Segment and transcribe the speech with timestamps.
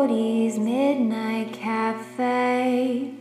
[0.00, 3.12] Brodie's Midnight Cafe.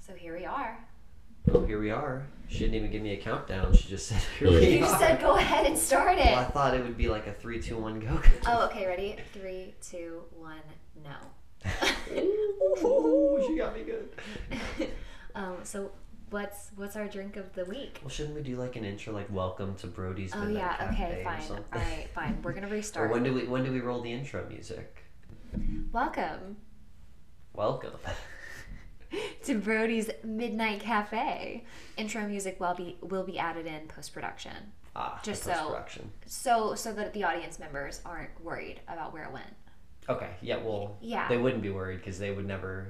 [0.00, 0.76] So here we are.
[1.54, 2.26] Oh, here we are.
[2.48, 3.72] She didn't even give me a countdown.
[3.74, 6.24] She just said, "Here we You are." said go ahead and start it.
[6.24, 8.20] Well, I thought it would be like a three, two, one, go.
[8.48, 9.18] Oh, okay, ready?
[9.32, 10.62] Three, two, one,
[11.04, 11.14] no.
[12.84, 14.90] Ooh, she got me good.
[15.36, 15.92] um, so
[16.32, 18.00] what's what's our drink of the week?
[18.02, 21.04] Well, shouldn't we do like an intro, like "Welcome to Brodie's Oh Midnight yeah, Cafe"
[21.04, 21.50] okay, fine.
[21.50, 22.42] All right, fine.
[22.42, 23.10] We're gonna Or restart.
[23.10, 25.04] when do we when do we roll the intro music?
[25.92, 26.56] Welcome
[27.54, 27.92] Welcome.
[29.44, 31.64] to Brodie's Midnight Cafe.
[31.98, 34.56] Intro music will be will be added in post production.
[34.96, 36.10] Ah, Just so- production.
[36.26, 39.54] So so that the audience members aren't worried about where it went.
[40.08, 40.30] Okay.
[40.40, 40.56] Yeah.
[40.56, 40.96] Well.
[41.00, 41.28] Yeah.
[41.28, 42.88] They wouldn't be worried because they would never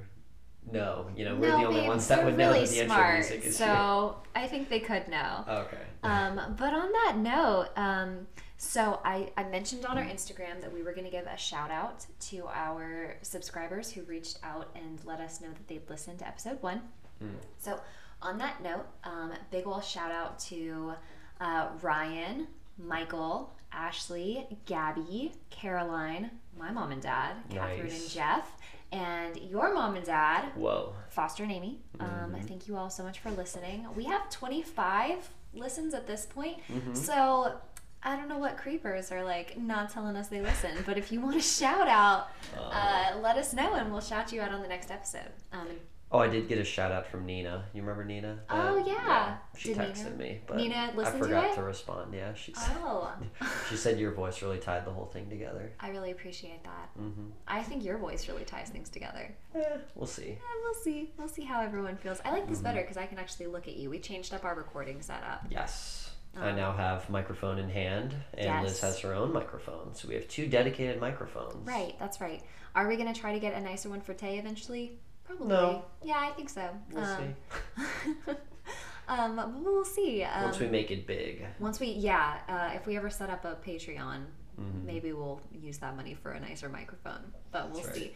[0.71, 1.07] know.
[1.17, 3.45] You know, we're no, the only ones that would really know that the intro music
[3.45, 5.45] is so I think they could know.
[5.47, 5.55] here.
[5.55, 5.79] Okay.
[6.05, 10.83] Um, but on that note, um, so I, I mentioned on our Instagram that we
[10.83, 15.21] were going to give a shout out to our subscribers who reached out and let
[15.21, 16.81] us know that they'd listened to episode one.
[17.23, 17.35] Mm.
[17.59, 17.81] So,
[18.21, 20.95] on that note, um, big ol' shout out to
[21.41, 22.47] uh, Ryan,
[22.79, 28.57] Michael, Ashley, Gabby, Caroline, my mom and dad, Catherine and Jeff,
[28.93, 30.95] and your mom and dad, Whoa.
[31.09, 31.81] Foster and Amy.
[31.99, 33.87] Um, Thank you all so much for listening.
[33.97, 36.59] We have 25 listens at this point.
[36.93, 37.55] So
[38.03, 41.21] I don't know what creepers are like not telling us they listen, but if you
[41.21, 44.69] want a shout out, uh, let us know and we'll shout you out on the
[44.69, 45.31] next episode.
[45.53, 45.69] Um,
[46.13, 47.65] Oh, I did get a shout out from Nina.
[47.73, 48.41] You remember Nina?
[48.51, 49.37] Oh, Uh, yeah.
[49.57, 51.35] She Did texted Nina- me, but Nina I listen to me.
[51.35, 51.55] I forgot it?
[51.55, 52.13] to respond.
[52.15, 53.11] Yeah, she said, oh,
[53.71, 55.73] she said your voice really tied the whole thing together.
[55.81, 56.91] I really appreciate that.
[57.01, 57.29] Mm-hmm.
[57.49, 59.35] I think your voice really ties things together.
[59.55, 59.63] Eh,
[59.95, 60.33] we'll see.
[60.33, 61.11] Eh, we'll see.
[61.17, 62.21] We'll see how everyone feels.
[62.27, 63.89] I like this better because I can actually look at you.
[63.89, 65.47] We changed up our recording setup.
[65.51, 66.11] Yes.
[66.39, 69.95] I now have microphone in hand, and Liz has her own microphone.
[69.95, 71.55] So we have two dedicated microphones.
[71.67, 72.43] Right, that's right.
[72.75, 74.99] Are we going to try to get a nicer one for Tay eventually?
[75.37, 75.49] Probably.
[75.49, 75.85] No.
[76.03, 76.69] Yeah, I think so.
[76.93, 77.35] We'll um,
[77.77, 78.33] see.
[79.09, 80.23] um, we'll see.
[80.25, 81.47] Um, Once we make it big.
[81.59, 84.25] once we, yeah, uh, if we ever set up a Patreon,
[84.61, 84.85] Mhm.
[84.85, 87.33] maybe we'll use that money for a nicer microphone.
[87.53, 88.13] But we'll That's right.
[88.13, 88.15] see.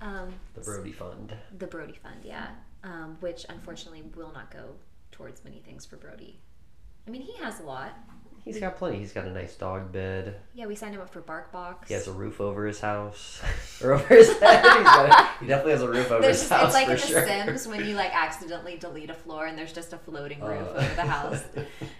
[0.00, 1.36] Um, The Brodie Fund.
[1.56, 2.48] the Brodie Fund, yeah,
[2.82, 4.74] um, which unfortunately will not go
[5.12, 6.40] towards many things for Brodie.
[7.06, 7.92] I mean, he has a lot.
[8.48, 8.98] He's got plenty.
[8.98, 10.36] He's got a nice dog bed.
[10.54, 11.86] Yeah, we signed him up for BarkBox.
[11.88, 13.40] He has a roof over his house.
[13.82, 14.64] or over his head.
[14.64, 17.14] A- he definitely has a roof over There's his just, house it's like for in
[17.14, 17.44] The.
[17.62, 20.78] Sims when you like accidentally delete a floor and there's just a floating roof Uh,
[20.78, 21.42] over the house.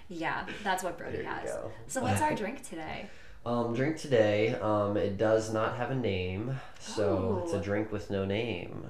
[0.08, 1.50] Yeah, that's what Brodie has.
[1.50, 1.70] go.
[1.86, 3.08] So what's our drink today?
[3.46, 4.54] Um, drink today.
[4.60, 8.86] Um, it does not have a name, so it's a drink with no name.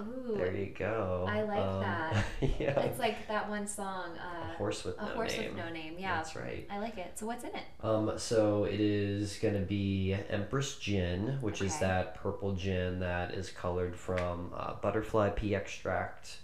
[0.00, 1.26] Ooh, There you go.
[1.28, 2.24] I like Um, that.
[2.60, 2.80] yeah.
[2.80, 5.54] it's like that one song, uh, a horse with a no horse name.
[5.54, 5.94] with no name.
[5.98, 6.66] Yeah, That's right.
[6.70, 7.18] I like it.
[7.18, 7.62] So what's in it?
[7.84, 13.50] Um, so it is gonna be Empress Gin, which is that purple gin that is
[13.50, 16.38] colored from uh, butterfly pea extract,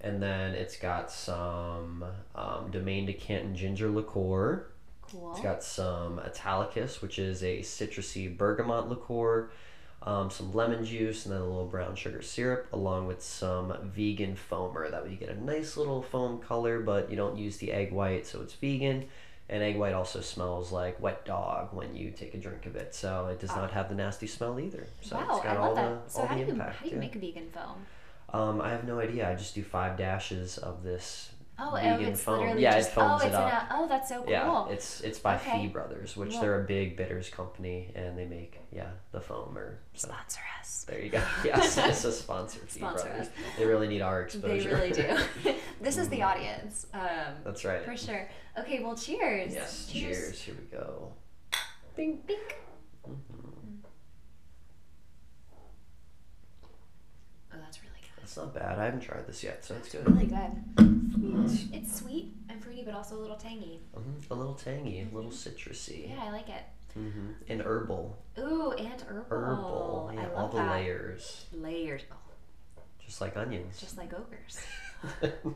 [0.00, 2.04] and then it's got some
[2.34, 4.66] um, Domaine de Canton ginger liqueur.
[5.10, 5.30] Cool.
[5.32, 9.50] It's got some Italicus, which is a citrusy bergamot liqueur,
[10.08, 14.36] um, some lemon juice, and then a little brown sugar syrup, along with some vegan
[14.50, 14.90] foamer.
[14.90, 17.92] That way you get a nice little foam color, but you don't use the egg
[17.92, 19.04] white, so it's vegan.
[19.50, 22.94] And egg white also smells like wet dog when you take a drink of it,
[22.94, 24.86] so it does not have the nasty smell either.
[25.00, 25.26] So Ah.
[25.26, 26.06] wow, it's got I all love that.
[26.06, 26.76] the So all how the do you impact.
[26.76, 27.00] how do you yeah.
[27.00, 27.86] make a vegan foam?
[28.30, 29.30] Um, I have no idea.
[29.30, 31.30] I just do five dashes of this
[31.60, 32.58] Oh, oh, vegan it's foam.
[32.58, 33.48] Yeah, just it foams oh, it up.
[33.48, 34.30] in a oh, that's so cool.
[34.30, 35.62] Yeah, it's it's by Okay.
[35.62, 39.76] Fee Brothers, which Well- they're a big bitters company, and they make yeah the foamer.
[39.94, 40.84] So Sponsor us.
[40.88, 41.22] there you go.
[41.44, 42.60] Yes, it's a sponsor.
[42.60, 43.26] Fee Sponsor Brothers.
[43.26, 43.32] us.
[43.58, 44.56] They really need our exposure.
[44.56, 45.54] They really do.
[45.80, 46.86] this is the audience.
[46.94, 47.00] Um,
[47.44, 47.84] That's right.
[47.84, 48.28] for sure.
[48.58, 49.52] Okay, well, cheers.
[49.54, 49.88] Yes.
[49.92, 50.40] Cheers.
[50.40, 51.12] Here we go.
[51.96, 52.56] Bing, bink.
[53.08, 53.16] Oh,
[58.34, 58.54] that's really good.
[58.54, 58.78] That's not bad.
[58.78, 60.06] I haven't tried this yet, so it's good.
[60.10, 61.50] Really good.
[61.50, 61.68] Sweet.
[61.74, 63.80] It's sweet and fruity, but also a little tangy.
[63.96, 66.62] Mhm, A little tangy, a little citrusy, Yeah, I like it.
[66.98, 67.28] Mm-hmm.
[67.48, 68.16] and herbal.
[68.38, 69.26] Ooh, and herbal.
[69.30, 70.10] Herbal.
[70.14, 70.70] Yeah, I love all the that.
[70.72, 72.02] layers, Layers.
[72.10, 72.16] Oh,
[73.04, 73.80] just like onions.
[73.80, 74.58] just like ogres.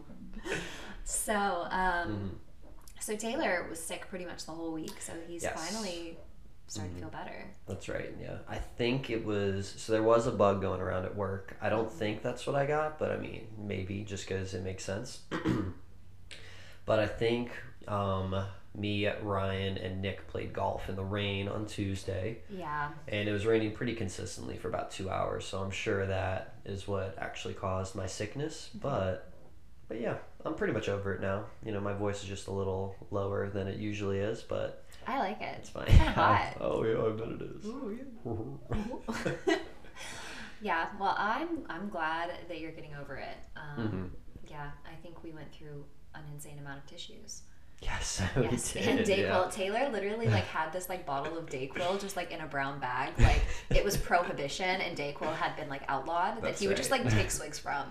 [1.05, 2.39] So, um,
[3.01, 5.01] so Taylor was sick pretty much the whole week.
[5.01, 5.61] So he's Yes.
[5.73, 6.17] finally
[6.73, 7.19] starting to feel mm-hmm.
[7.19, 7.47] better.
[7.67, 8.13] That's right.
[8.21, 9.73] Yeah, I think it was.
[9.77, 11.57] So there was a bug going around at work.
[11.61, 11.99] I don't mm-hmm.
[11.99, 15.21] think that's what I got, but I mean, maybe just because it makes sense.
[16.87, 17.51] but I think
[17.87, 22.91] um, me, Ryan, and Nick played golf in the rain on Tuesday, Yeah.
[23.07, 25.45] and it was raining pretty consistently for about two hours.
[25.45, 28.71] So I'm sure that is what actually caused my sickness.
[28.71, 28.79] Mm-hmm.
[28.79, 29.32] But
[29.89, 31.45] but yeah, I'm pretty much over it now.
[31.65, 35.19] You know, my voice is just a little lower than it usually is, but I
[35.19, 35.57] like it.
[35.59, 35.87] it's fine.
[35.87, 36.57] Kinda hot.
[36.61, 37.65] oh yeah, I bet it is.
[37.67, 37.91] Oh
[39.51, 39.57] yeah,
[40.63, 40.87] yeah.
[40.99, 43.37] well, I'm I'm glad that you're getting over it.
[43.57, 43.89] Um,
[44.47, 44.51] Mhm.
[44.51, 47.43] Yeah, I think we went through an insane amount of tissues.
[47.81, 49.09] Yes, Yes, we and did.
[49.09, 49.45] Dayquil.
[49.45, 49.49] yeah.
[49.51, 53.13] Taylor literally like had this like bottle of Dayquil just like in a brown bag.
[53.19, 56.37] Like it was prohibition, and Dayquil had been like outlawed.
[56.37, 57.87] that That's he would just like take swigs from.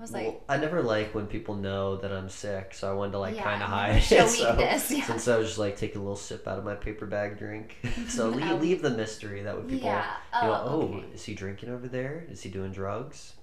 [0.00, 2.94] I was like, Well, I never like when people know that I'm sick, so I
[2.94, 4.00] wanted to like Yeah, kind of hide it.
[4.02, 5.04] show so, weakness, yeah.
[5.04, 7.76] Since I was just like taking a little sip out of my paper bag drink,
[8.08, 9.42] so leave, Um, leave the mystery.
[9.42, 10.14] That would people, yeah.
[10.40, 11.06] you know, Oh, oh, okay.
[11.14, 12.24] is he drinking over there?
[12.30, 13.34] Is he doing drugs?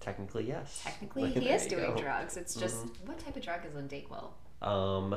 [0.00, 0.80] Technically, yes.
[0.82, 1.90] Technically, Like, he is doing go.
[1.90, 2.00] Mm-hmm.
[2.00, 2.36] drugs.
[2.38, 4.30] It's just what type of drug is in Dayquil?
[4.66, 5.14] Um,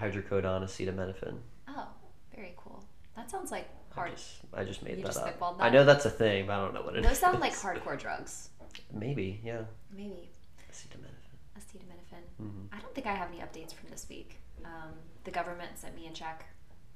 [0.00, 1.38] hydrocodone acetaminophen.
[1.68, 1.88] Oh,
[2.34, 2.84] very cool.
[3.16, 4.16] That sounds like I hard.
[4.16, 5.56] just, I just made You that just up.
[5.58, 7.06] I know that's a thing, but I don't know what it is.
[7.06, 8.50] Those sound like hardcore drugs.
[8.98, 9.62] Maybe, yeah.
[9.90, 10.30] Maybe
[10.70, 11.58] Acetaminophen.
[11.58, 12.42] acetaminophen.
[12.42, 12.68] Mhm.
[12.72, 14.40] I don't think I have any updates from this week.
[14.64, 14.94] Um,
[15.24, 16.46] the government sent me a check,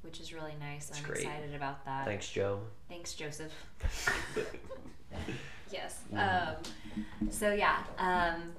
[0.02, 0.86] which is really nice.
[0.86, 1.18] That's I'm great.
[1.24, 2.04] excited about that.
[2.06, 2.60] Thanks, Joe.
[2.88, 3.52] Thanks, Joseph.
[5.72, 6.00] Yes.
[6.12, 6.56] Mhm.
[6.56, 7.84] Um, so yeah.
[7.98, 8.52] Um,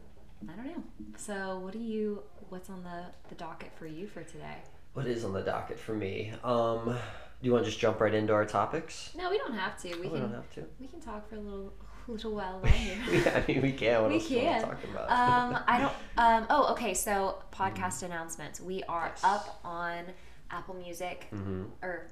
[0.49, 0.83] I don't know.
[1.17, 2.23] So what do you?
[2.49, 4.57] What's on the the docket for you for today?
[4.93, 6.31] What is on the docket for me?
[6.43, 9.13] Um, do you want to just jump right into our topics?
[9.15, 9.89] No, we don't have to.
[9.99, 10.63] We Oh, we don't have to.
[10.79, 11.73] we can talk for a little
[12.11, 12.69] little while longer.
[13.11, 14.01] yeah, I mean, we can.
[14.01, 14.69] What We else do you want can.
[14.69, 15.11] talk about?
[15.11, 15.93] um, I don't.
[16.17, 16.93] Um, oh, okay.
[16.93, 18.59] So podcast announcements.
[18.61, 19.23] We are Yes.
[19.23, 20.05] up on
[20.51, 22.07] Apple Music hmm or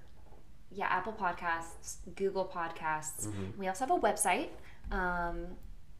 [0.71, 3.27] yeah, Apple Podcasts, Google Podcasts.
[3.27, 3.57] Mhm.
[3.57, 4.49] We also have a website.
[4.91, 5.47] Um,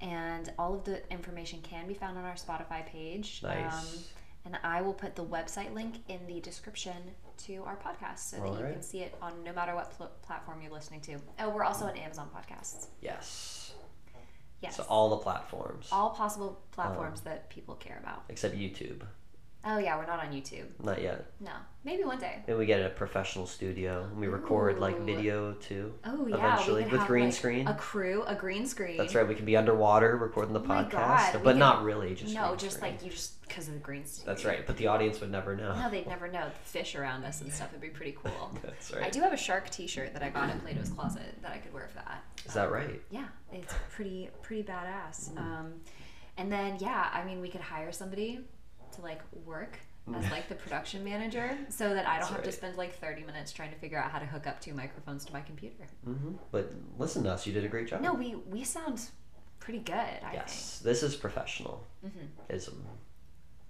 [0.02, 3.42] and all of the information can be found on our Spotify page.
[3.44, 3.74] Nice.
[3.74, 4.00] Um,
[4.46, 6.96] and I will put the website link in the description
[7.40, 8.74] to our podcast so that you Alright.
[8.76, 11.18] can see it on no matter what pl- platform you're listening to.
[11.40, 12.88] Oh, we're also on Amazon Podcasts.
[13.02, 13.69] Yes.
[14.62, 14.76] Yes.
[14.76, 18.24] So all the platforms all possible platforms um, that people care about.
[18.30, 19.02] except YouTube.
[19.66, 20.66] Oh yeah, we're not on YouTube.
[20.82, 21.32] Not yet.
[21.42, 21.52] No,
[21.84, 22.44] maybe one day.
[22.46, 25.94] Then we get a professional studio and we record like video too.
[26.06, 27.68] Oh yeah, Eventually, with have, green like, screen.
[27.68, 28.96] a crew, a green screen.
[28.96, 29.28] That's right.
[29.28, 32.16] We can be underwater recording the Oh podcast, but not really.
[32.16, 32.94] Just no, just screen.
[32.94, 34.28] like you just because of the green screen.
[34.28, 34.66] That's right.
[34.66, 35.76] But the audience would never know.
[35.76, 36.46] No, they'd never know.
[36.46, 38.58] The fish around us and stuff would be pretty cool.
[38.64, 39.04] That's right.
[39.04, 41.74] I do have a shark T-shirt that I got at Plato's Closet that I could
[41.74, 42.24] wear for that.
[42.46, 43.02] Is that right?
[43.12, 45.32] Yeah, it's pretty pretty badass.
[45.32, 45.38] Mm.
[45.40, 45.74] Um,
[46.38, 48.40] and then yeah, I mean, we could hire somebody
[48.94, 49.78] to like work
[50.16, 53.24] as like the production manager, so that I don't That's have to spend like thirty
[53.24, 55.86] minutes trying to figure out how to hook up two microphones to my computer.
[56.04, 57.46] hmm But listen to us.
[57.46, 58.02] You did a great job.
[58.02, 59.02] No, we we sound
[59.60, 59.94] pretty good.
[59.96, 60.80] I Yes.
[60.84, 61.86] This is professional.
[62.06, 62.26] Mm-hmm.
[62.56, 62.84] Ism.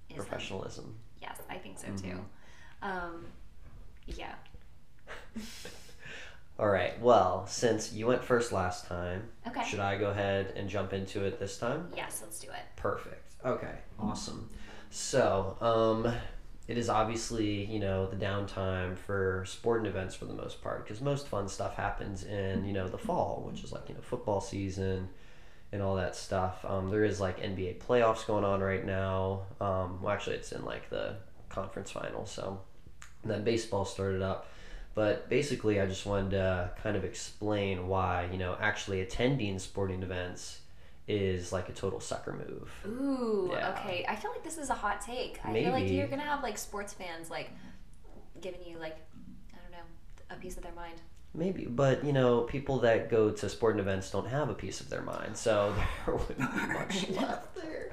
[0.09, 0.95] Is Professionalism.
[1.21, 2.19] Yes, I think so too.
[2.81, 3.25] Um,
[4.07, 4.35] yeah.
[6.59, 6.99] All right.
[6.99, 9.63] Well, since you went first last time, Okay.
[9.63, 11.87] should I go ahead and jump into it this time?
[11.95, 12.63] Yes, let's do it.
[12.75, 13.33] Perfect.
[13.45, 13.75] Okay.
[13.97, 14.49] Awesome.
[14.89, 16.11] So, um,
[16.67, 21.01] it is obviously you know the downtime for sporting events for the most part because
[21.01, 24.39] most fun stuff happens in you know the fall, which is like you know football
[24.39, 25.09] season
[25.71, 26.63] and all that stuff.
[26.63, 29.43] Um, there is like NBA playoffs going on right now.
[29.59, 31.15] Um, well, actually, it's in like the
[31.49, 32.25] conference final.
[32.25, 32.61] So,
[33.23, 34.47] and then baseball started up.
[34.95, 40.03] But basically, I just wanted to kind of explain why you know actually attending sporting
[40.03, 40.59] events
[41.09, 42.71] is like a total sucker move.
[42.85, 43.71] Ooh, Yeah.
[43.77, 44.05] okay.
[44.07, 45.39] I feel like this is a hot take.
[45.43, 47.49] I feel like you're gonna have like sports fans like
[48.41, 48.97] giving you like
[49.53, 49.85] I don't know
[50.29, 50.95] a piece of their mind.
[51.33, 54.89] Maybe, but you know, people that go to sporting events don't have a piece of
[54.89, 57.91] their mind, so there wouldn't be much left there.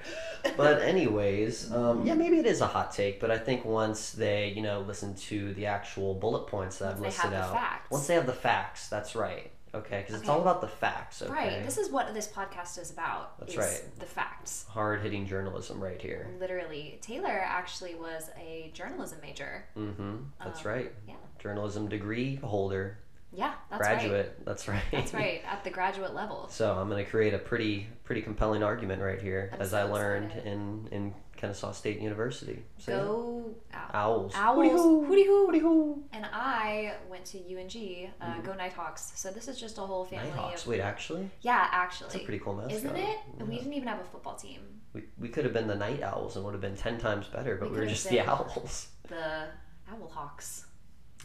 [0.57, 4.52] But anyways, um, yeah, maybe it is a hot take, but I think once they,
[4.57, 7.38] you know, listen to the actual bullet points that I've Once they listed have the
[7.49, 7.90] out, facts.
[7.90, 9.50] once they have the facts, that's right.
[9.76, 11.23] Okay, because it's all about the facts.
[11.23, 11.64] Okay, Right.
[11.64, 13.38] This is what this podcast is about.
[13.38, 13.83] That's is right.
[13.99, 14.64] The facts.
[14.68, 16.28] hard hitting journalism right here.
[16.40, 19.64] Literally, Taylor actually was a journalism major.
[19.76, 20.16] Mm-hmm.
[20.42, 20.92] That's Um, right.
[21.09, 21.14] yeah.
[21.38, 22.99] Journalism degree holder,
[23.33, 23.99] Yeah, that's right.
[23.99, 24.45] graduate.
[24.45, 24.83] That's right.
[24.90, 25.42] That's right.
[25.50, 26.49] At the graduate level.
[26.50, 29.78] So I'm going to create a pretty pretty compelling argument right here, I'm as so
[29.78, 30.47] I learned excited.
[30.47, 32.64] in in Kennesaw State University.
[32.78, 32.93] So.
[32.93, 33.90] Go ow.
[33.95, 34.33] owls.
[34.35, 34.57] Owls.
[34.57, 35.05] Hooty-hoo.
[35.05, 35.47] Hooty hoo.
[35.47, 36.02] Hooty-hoo.
[36.12, 38.11] And I went to UNG.
[38.21, 39.12] Uh, Go Nighthawks.
[39.16, 40.28] So this is just a whole family.
[40.31, 40.62] Nighthawks.
[40.62, 42.07] Of, Wait, actually, yeah, actually.
[42.07, 42.73] it's a pretty cool mascot.
[42.73, 43.19] Isn't it?
[43.47, 44.61] We didn't even have a football team.
[44.93, 47.57] We, we could have been the Night Owls and would have been ten times better,
[47.57, 48.88] but We we, were just the Owls.
[49.09, 49.49] The
[49.93, 50.64] Owlhawks.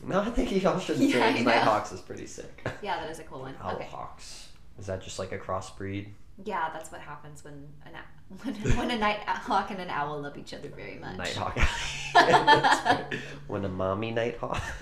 [0.04, 1.52] No, I think y'all shouldn't Yeah, say I it, 'cause know.
[1.52, 2.68] Nighthawks is pretty sick.
[2.82, 3.56] Yeah, that is a cool one.
[3.66, 3.86] Okay.
[3.92, 4.48] Owlhawks.
[4.80, 6.08] Is that just like a crossbreed?
[6.44, 7.94] Yeah, that's what happens when an
[8.44, 11.18] when, when a nighthawk and an owl love each other very much.
[11.18, 11.58] Nighthawk.
[12.14, 13.06] Right.
[13.48, 14.62] when a mommy Nighthawk.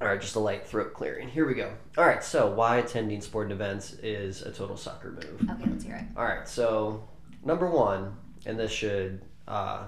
[0.00, 1.28] All right, just a light throat clearing.
[1.28, 1.72] Here we go.
[1.98, 5.48] All right, so why attending sporting events is a total sucker move.
[5.50, 6.04] Okay, let's hear it.
[6.16, 7.06] All right, so
[7.44, 9.84] number one, and this should uh,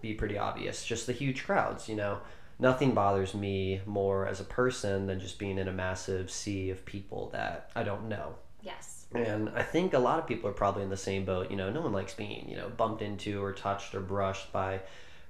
[0.00, 1.88] be pretty obvious, just the huge crowds.
[1.88, 2.18] You know,
[2.58, 6.84] nothing bothers me more as a person than just being in a massive sea of
[6.84, 8.34] people that I don't know.
[8.62, 9.06] Yes.
[9.14, 11.50] And I think a lot of people are probably in the same boat.
[11.50, 14.80] You know, no one likes being, you know, bumped into or touched or brushed by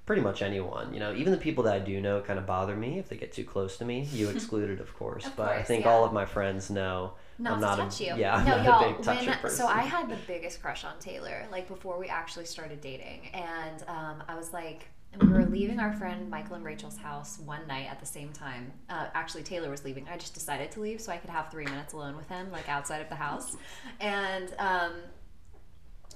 [0.05, 0.93] pretty much anyone.
[0.95, 3.17] You know, even the people that I do know kind of bother me if they
[3.17, 4.09] get too close to me.
[4.11, 5.27] You excluded, of course.
[5.27, 5.91] Of but I think yeah.
[5.91, 8.15] all of my friends know Not I'm to not touch a you.
[8.17, 8.85] yeah, I'm no, y'all.
[8.85, 9.59] a big toucher when, person.
[9.59, 13.85] so I had the biggest crush on Taylor, like before we actually started dating, and
[13.87, 17.67] um, I was like, and we were leaving our friend Michael and Rachel's house one
[17.67, 18.73] night at the same time.
[18.89, 20.07] Uh, actually, Taylor was leaving.
[20.09, 22.69] I just decided to leave so I could have three minutes alone with him, like
[22.69, 23.57] outside of the house,
[24.01, 24.55] and.
[24.59, 24.93] Um,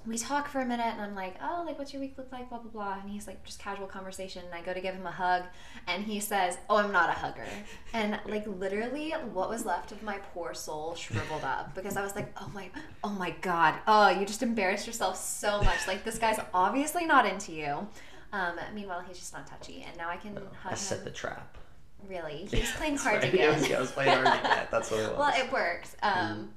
[0.05, 2.49] we talk for a minute and I'm like, oh, like, what's your week look like?
[2.49, 3.01] Blah, blah, blah.
[3.01, 4.43] And he's like, just casual conversation.
[4.45, 5.45] And I go to give him a hug
[5.87, 7.47] and he says, oh, I'm not a hugger.
[7.93, 12.17] And like, literally, what was left of my poor soul shriveled up because I was
[12.17, 12.69] like, oh my,
[13.05, 13.77] oh my God.
[13.87, 15.87] Oh, you just embarrassed yourself so much.
[15.87, 17.87] Like, this guy's obviously not into you.
[18.33, 19.85] Um, meanwhile, he's just not touchy.
[19.87, 21.05] And now I can hug I set him.
[21.05, 21.59] the trap.
[22.09, 22.47] Really?
[22.51, 23.35] He was playing cards right.
[23.35, 23.53] again.
[23.55, 24.71] Was, yeah, I was playing hard to get.
[24.71, 25.19] That's what it was.
[25.19, 25.97] Well, it works.
[26.03, 26.51] Um,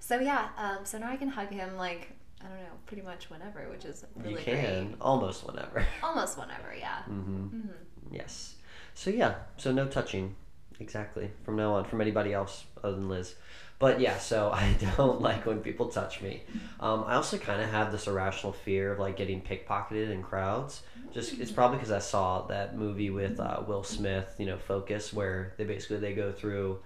[0.00, 2.12] So yeah, um, so now I can hug him like
[2.42, 4.96] I don't know, pretty much whenever, which is really you can great.
[5.00, 5.84] almost whenever.
[6.02, 7.02] Almost whenever, yeah.
[7.02, 7.68] hmm hmm
[8.10, 8.56] Yes.
[8.94, 9.34] So yeah.
[9.58, 10.34] So no touching.
[10.80, 11.30] Exactly.
[11.44, 13.34] From now on, from anybody else other than Liz.
[13.80, 16.44] But yeah, so I don't like when people touch me.
[16.78, 20.82] Um, I also kind of have this irrational fear of like getting pickpocketed in crowds.
[21.12, 25.12] Just it's probably because I saw that movie with uh, Will Smith, you know, Focus,
[25.12, 26.78] where they basically they go through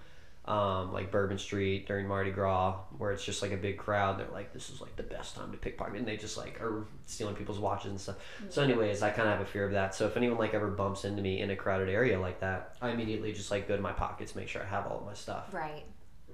[0.46, 4.18] um, like Bourbon Street during Mardi Gras, where it's just like a big crowd.
[4.18, 6.86] They're like, this is like the best time to pickpocket, and they just like are
[7.06, 8.16] stealing people's watches and stuff.
[8.50, 9.94] So, anyways, I kind of have a fear of that.
[9.94, 12.90] So, if anyone like ever bumps into me in a crowded area like that, I
[12.90, 15.52] immediately just like go to my pockets, make sure I have all of my stuff.
[15.52, 15.84] Right.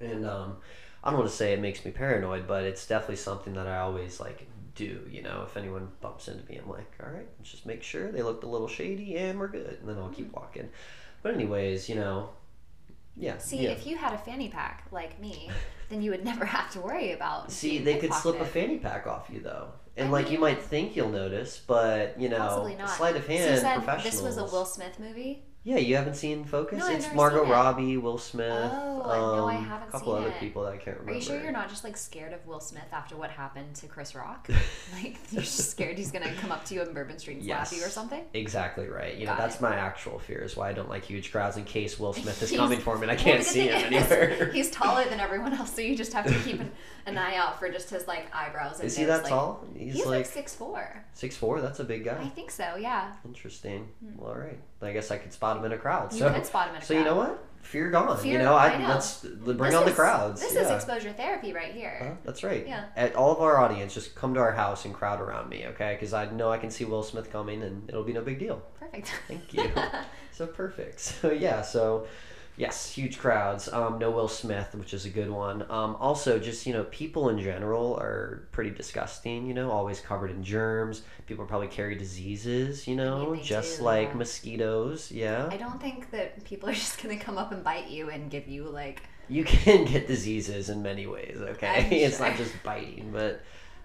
[0.00, 0.56] And um,
[1.02, 3.78] I don't want to say it makes me paranoid, but it's definitely something that I
[3.78, 5.00] always like do.
[5.10, 8.10] You know, if anyone bumps into me, I'm like, all right, let's just make sure
[8.10, 10.68] they looked a little shady, and we're good, and then I'll keep walking.
[11.22, 12.30] But anyways, you know,
[13.16, 13.38] yeah.
[13.38, 13.70] See, yeah.
[13.70, 15.50] if you had a fanny pack like me,
[15.88, 17.50] then you would never have to worry about.
[17.50, 20.62] See, they could slip a fanny pack off you though, and I like you might
[20.62, 24.44] think you'll notice, but you know, sleight of So you hand, said this was a
[24.44, 25.44] Will Smith movie.
[25.62, 26.78] Yeah, you haven't seen Focus?
[26.78, 27.44] No, it's Margot.
[27.44, 28.70] Robbie, Will Smith.
[28.72, 30.40] Oh, I know, I um, haven't A couple other it.
[30.40, 31.12] people that I can't remember.
[31.12, 33.86] Are you sure you're not just like scared of Will Smith after what happened to
[33.86, 34.48] Chris Rock?
[35.02, 37.72] like you're just scared he's gonna come up to you in Bourbon Street and slap
[37.72, 38.24] you or something?
[38.32, 39.16] Exactly right.
[39.16, 39.60] You know, that's it.
[39.62, 42.50] my actual fear is why I don't like huge crowds in case Will Smith is
[42.56, 44.50] coming for me and I can't the see him anywhere.
[44.54, 46.70] He's taller than everyone else, so you just have to keep an,
[47.04, 48.78] an eye out for just his like eyebrows.
[48.80, 49.66] And Is he that like- tall?
[49.76, 51.04] He's, He's, like like six four.
[51.12, 51.60] six four.
[51.60, 52.18] That's a big guy.
[52.18, 52.76] I think so.
[52.76, 53.12] Yeah.
[53.26, 53.88] Interesting.
[54.16, 54.58] Well, all right.
[54.82, 56.12] I guess I could spot him in a crowd.
[56.12, 57.44] You so, could spot him in a so you know what?
[57.62, 58.26] Fear gone.
[58.26, 58.88] you know, I, I know.
[58.88, 60.40] let's bring This on the crowds.
[60.40, 60.62] This yeah.
[60.62, 61.98] is exposure therapy right here.
[62.02, 62.10] Huh?
[62.24, 62.66] That's right.
[62.66, 62.86] Yeah.
[62.96, 65.94] At all of our audience, just come to our house and crowd around me, okay?
[65.94, 68.62] Because I know I can see Will Smith coming, and it'll be no big deal.
[68.78, 69.12] Perfect.
[69.28, 69.70] Thank you.
[70.32, 71.00] so perfect.
[71.00, 71.60] So yeah.
[71.62, 72.06] So
[72.60, 73.72] yes, huge crowds.
[73.72, 75.62] Um, no Will Smith, which is a good one.
[75.70, 79.46] Um, also, just you know, people in general are pretty disgusting.
[79.46, 81.02] You know, always covered in germs.
[81.26, 82.86] People probably carry diseases.
[82.86, 84.14] You know, just do, like yeah.
[84.14, 85.10] mosquitoes.
[85.10, 85.48] Yeah.
[85.50, 88.46] I don't think that people are just gonna come up and bite you and give
[88.46, 89.02] you like.
[89.28, 93.40] you can get diseases in many ways okay it's not just biting but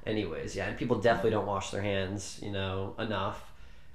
[0.05, 3.51] anyways yeah and people definitely don't wash their hands you know enough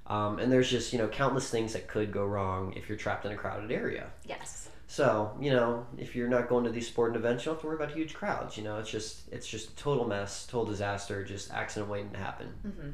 [0.07, 3.25] um, and there's just you know countless things that could go wrong if you're trapped
[3.25, 4.70] in a crowded area Yes.
[4.91, 7.67] So you know if you're not going to these sporting events you don't have to
[7.67, 11.23] worry about huge crowds you know it's just it's just a total mess total disaster
[11.23, 12.89] just accident waiting to happen hmm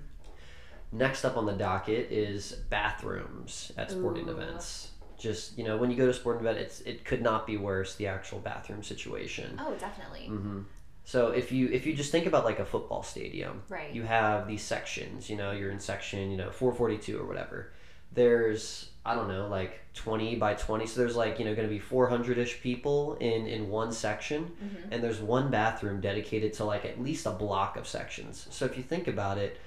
[0.92, 4.32] next up on the docket is bathrooms at sporting Ooh.
[4.32, 7.48] events just you know when you go to a sporting event it's it could not
[7.48, 10.28] be worse the actual bathroom situation Oh, definitely.
[10.30, 10.62] Mm-hmm.
[11.04, 13.94] So if you if you just think about like a football stadium, Right.
[13.94, 15.30] You have these sections.
[15.30, 17.72] You know, you're in section you know 442 or whatever.
[18.12, 20.86] There's I don't know like 20 by 20.
[20.86, 24.52] So there's like you know going to be 400 ish people in in one section,
[24.64, 24.92] Mhm.
[24.92, 28.48] and there's one bathroom dedicated to like at least a block of sections.
[28.52, 29.58] So if you think about it.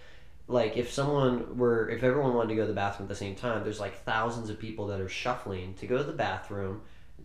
[0.48, 3.36] Like if someone were, if everyone wanted to go to the bathroom at the same
[3.36, 6.80] time, there's like thousands of people that are shuffling to go to the bathroom.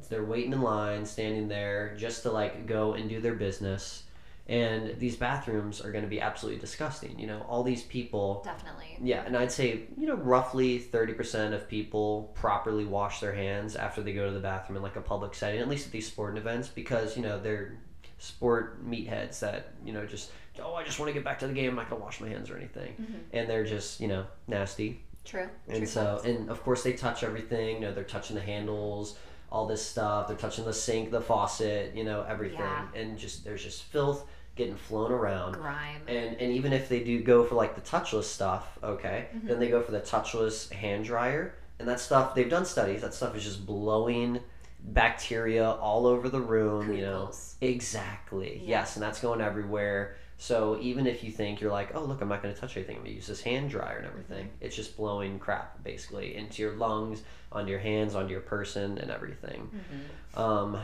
[0.10, 4.04] They're waiting in line, standing there just to like go and do their business.
[4.48, 7.18] And these bathrooms are going to be absolutely disgusting.
[7.18, 8.44] You know, all these people.
[8.46, 8.98] Definitely.
[9.02, 14.02] Yeah, and I'd say, you know, roughly 30% of people properly wash their hands after
[14.02, 16.38] they go to the bathroom in like a public setting, at least at these sporting
[16.38, 17.80] events, because, you know, they're
[18.20, 21.54] sport meatheads that, you know, just, oh, I just want to get back to the
[21.54, 21.72] game.
[21.72, 22.94] I'm not going to wash my hands or anything.
[23.02, 23.20] Mhm.
[23.34, 25.04] And they're just, you know, nasty.
[25.26, 25.50] True.
[25.68, 26.26] And True so, facts.
[26.28, 27.76] and of course, they touch everything.
[27.78, 29.18] You know, they're touching the handles.
[29.52, 30.28] all this stuff.
[30.28, 32.88] They're touching the sink, the faucet, you know, everything, Yeah.
[32.96, 35.54] and just there's just filth getting flown around.
[35.54, 36.02] Grime.
[36.08, 39.48] And and even if they do go for like the touchless stuff, okay, Mm-hmm.
[39.48, 43.02] then they go for the touchless hand dryer, and that stuff they've done studies.
[43.02, 44.40] That stuff is just blowing
[44.82, 46.94] bacteria all over the room.
[46.94, 47.32] You know,
[47.62, 48.62] exactly.
[48.64, 48.80] Yeah.
[48.80, 50.16] Yes, and that's going everywhere.
[50.38, 52.98] So even if you think you're like, oh look, I'm not going to touch anything.
[52.98, 54.46] I'm going to use this hand dryer and everything.
[54.48, 54.66] Mm-hmm.
[54.66, 59.10] It's just blowing crap basically into your lungs, onto your hands, onto your person, and
[59.10, 59.70] everything.
[59.74, 60.40] Mm-hmm.
[60.42, 60.78] Um,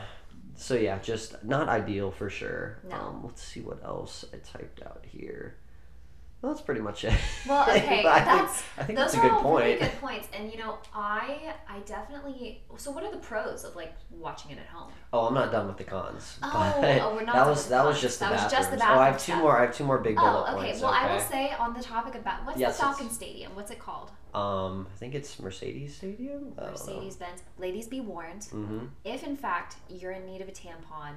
[0.56, 2.78] so yeah, just not ideal for sure.
[2.90, 2.96] No.
[2.96, 5.56] Um, let's see what else I typed out here.
[6.42, 7.14] Well, that's pretty much it.
[7.48, 9.66] Well, okay, I think- that's I think those that's a are good all point.
[9.66, 10.28] really good points.
[10.34, 12.64] And you know, I I definitely.
[12.78, 14.92] So, what are the pros of like watching it at home?
[15.14, 16.40] Oh, I'm not done with the cons.
[16.44, 18.02] Oh, oh, we're not that was that was cons.
[18.02, 18.98] just the That was just the bathrooms.
[18.98, 19.42] Oh, I have two stuff.
[19.42, 19.58] more.
[19.60, 20.66] I have two more big bullet Oh, okay.
[20.70, 20.82] points.
[20.82, 23.54] Well, I will say on the topic about what's Yes, the Falcon Stadium?
[23.56, 24.10] What's it called?
[24.34, 26.54] Um, I think it's Mercedes Stadium.
[26.58, 26.94] I don't know.
[26.96, 27.44] Mercedes Benz.
[27.58, 28.42] Ladies, be warned.
[28.42, 28.86] Mm-hmm.
[29.04, 31.14] If in fact you're in need of a tampon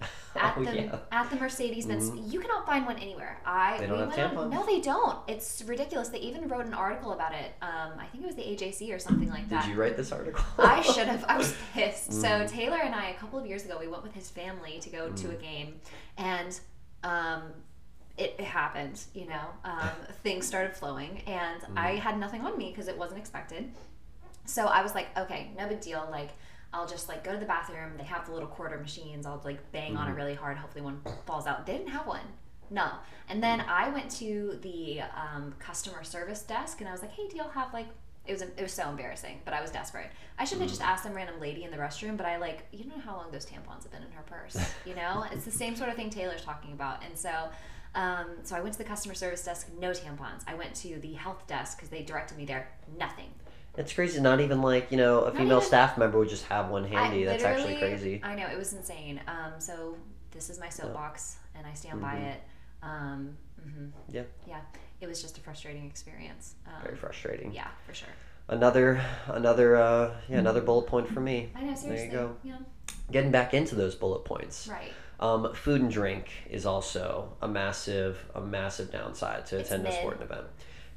[0.36, 0.98] at oh the yeah.
[1.12, 3.40] at the Mercedes Benz, you cannot find one anywhere.
[3.46, 5.18] I They don't we have went on- no, they don't.
[5.28, 6.08] It's ridiculous.
[6.08, 7.52] They even wrote an article about it.
[7.62, 9.64] Um, I think it was the AJC or something like that.
[9.64, 10.44] Did you write this article?
[10.58, 11.24] I should have.
[11.28, 12.10] I was pissed.
[12.10, 12.20] Mm.
[12.48, 14.90] So Taylor and I, a couple of years ago, we went with his family to
[14.90, 15.40] go to a Mm.
[15.40, 15.74] game,
[16.18, 16.58] and
[17.04, 17.42] um,
[18.22, 19.00] it, it happened.
[19.14, 19.90] You know, um,
[20.22, 21.76] things started flowing, and Mm.
[21.78, 23.70] I had nothing on me because it wasn't expected.
[24.44, 26.06] So I was like, okay, no big deal.
[26.10, 26.30] Like,
[26.74, 27.92] I'll just like go to the bathroom.
[27.98, 29.26] They have the little quarter machines.
[29.26, 29.98] I'll like bang Mm.
[30.00, 30.56] on it really hard.
[30.56, 31.66] Hopefully, one falls out.
[31.66, 32.26] They didn't have one.
[32.70, 32.88] No.
[33.28, 37.28] And then I went to the um, customer service desk and I was like, hey,
[37.28, 37.86] do y'all have like,
[38.26, 40.10] it was, it was so embarrassing, but I was desperate.
[40.38, 42.86] I should have just asked some random lady in the restroom, but I like, you
[42.86, 45.24] know how long those tampons have been in her purse, you know?
[45.32, 47.02] it's the same sort of thing Taylor's talking about.
[47.04, 47.30] And so,
[47.94, 50.42] um, so I went to the customer service desk, no tampons.
[50.46, 52.68] I went to the health desk because they directed me there,
[52.98, 53.28] nothing.
[53.76, 54.20] It's crazy.
[54.20, 56.84] Not even like you know a Not female even- staff member would just have one
[56.84, 57.24] I handy.
[57.24, 58.20] That's actually literally- crazy.
[58.22, 59.20] I know, it was insane.
[59.26, 59.96] Um, so
[60.30, 62.40] this is my soapbox and I stand by it.
[62.82, 63.90] Um, mhm.
[64.10, 64.22] Yeah.
[64.46, 64.60] Yeah.
[65.00, 66.54] It was just a frustrating experience.
[66.66, 67.52] Um, Very frustrating.
[67.52, 68.08] Yeah, for sure.
[68.48, 71.50] Another another uh, yeah another bullet point for me.
[71.54, 72.08] I know, seriously.
[72.08, 72.36] go.
[72.42, 72.58] Yeah.
[73.10, 74.68] Getting back into those bullet points.
[74.68, 74.92] Right.
[75.22, 79.92] Um, food and drink is also a massive a massive downside to It's attend a
[79.92, 80.46] sporting event.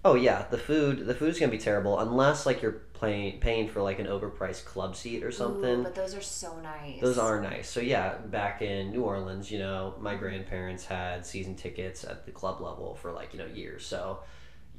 [0.03, 3.83] Oh yeah, the food the food's gonna be terrible unless like you're paying paying for
[3.83, 5.81] like an overpriced club seat or something.
[5.81, 6.99] Ooh, but those are so nice.
[7.01, 7.69] Those are nice.
[7.69, 12.31] So yeah, back in New Orleans, you know, my grandparents had season tickets at the
[12.31, 13.85] club level for like you know years.
[13.85, 14.21] So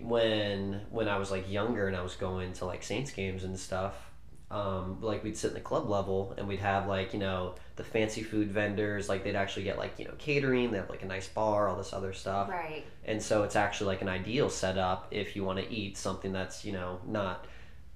[0.01, 3.57] when when I was like younger and I was going to like Saints games and
[3.57, 4.06] stuff,
[4.51, 7.85] um, like we'd sit in the club level and we'd have like you know the
[7.85, 9.09] fancy food vendors.
[9.09, 10.71] Like they'd actually get like you know catering.
[10.71, 12.49] They have like a nice bar, all this other stuff.
[12.49, 12.85] Right.
[13.05, 16.65] And so it's actually like an ideal setup if you want to eat something that's,
[16.65, 17.47] you know, not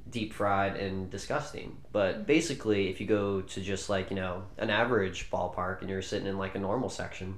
[0.08, 1.76] deep fried and disgusting.
[1.92, 6.02] But basically, if you go to just like, you know, an average ballpark and you're
[6.02, 7.36] sitting in like a normal section,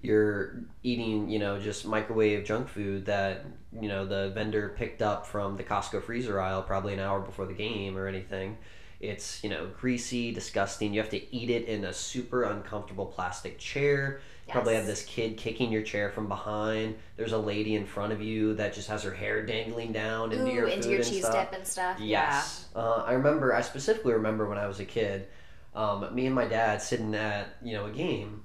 [0.00, 3.44] you're eating, you know, just microwave junk food that,
[3.80, 7.46] you know, the vendor picked up from the Costco freezer aisle probably an hour before
[7.46, 8.58] the game or anything.
[9.00, 10.92] It's, you know, greasy, disgusting.
[10.92, 14.20] You have to eat it in a super uncomfortable plastic chair.
[14.46, 16.96] You Probably have this kid kicking your chair from behind.
[17.16, 20.46] There's a lady in front of you that just has her hair dangling down into
[20.50, 21.50] Ooh, your into food your and cheese stuff.
[21.50, 22.00] dip and stuff.
[22.00, 22.66] Yes.
[22.74, 25.28] Uh, I remember, I specifically remember when I was a kid,
[25.74, 28.42] um, me and my dad sitting at, you know, a game,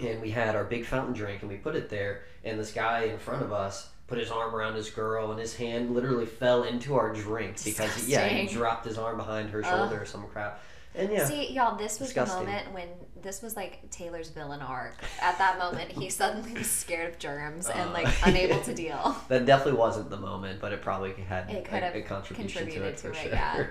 [0.00, 3.04] and we had our big fountain drink, and we put it there, and this guy
[3.04, 6.62] in front of us put his arm around his girl, and his hand literally fell
[6.64, 10.24] into our drink because, he, yeah, he dropped his arm behind her shoulder or some
[10.28, 10.60] crap.
[10.94, 12.46] And yeah, See, y'all, this was Disgusting.
[12.46, 12.88] the moment when
[13.20, 14.96] this was like Taylor's villain arc.
[15.20, 19.14] At that moment, he suddenly was scared of germs and Uh, like unable to deal.
[19.28, 22.48] that definitely wasn't the moment, but it probably had It could a, have a contribution
[22.48, 23.32] to contributed it for to it, sure.
[23.32, 23.66] yeah.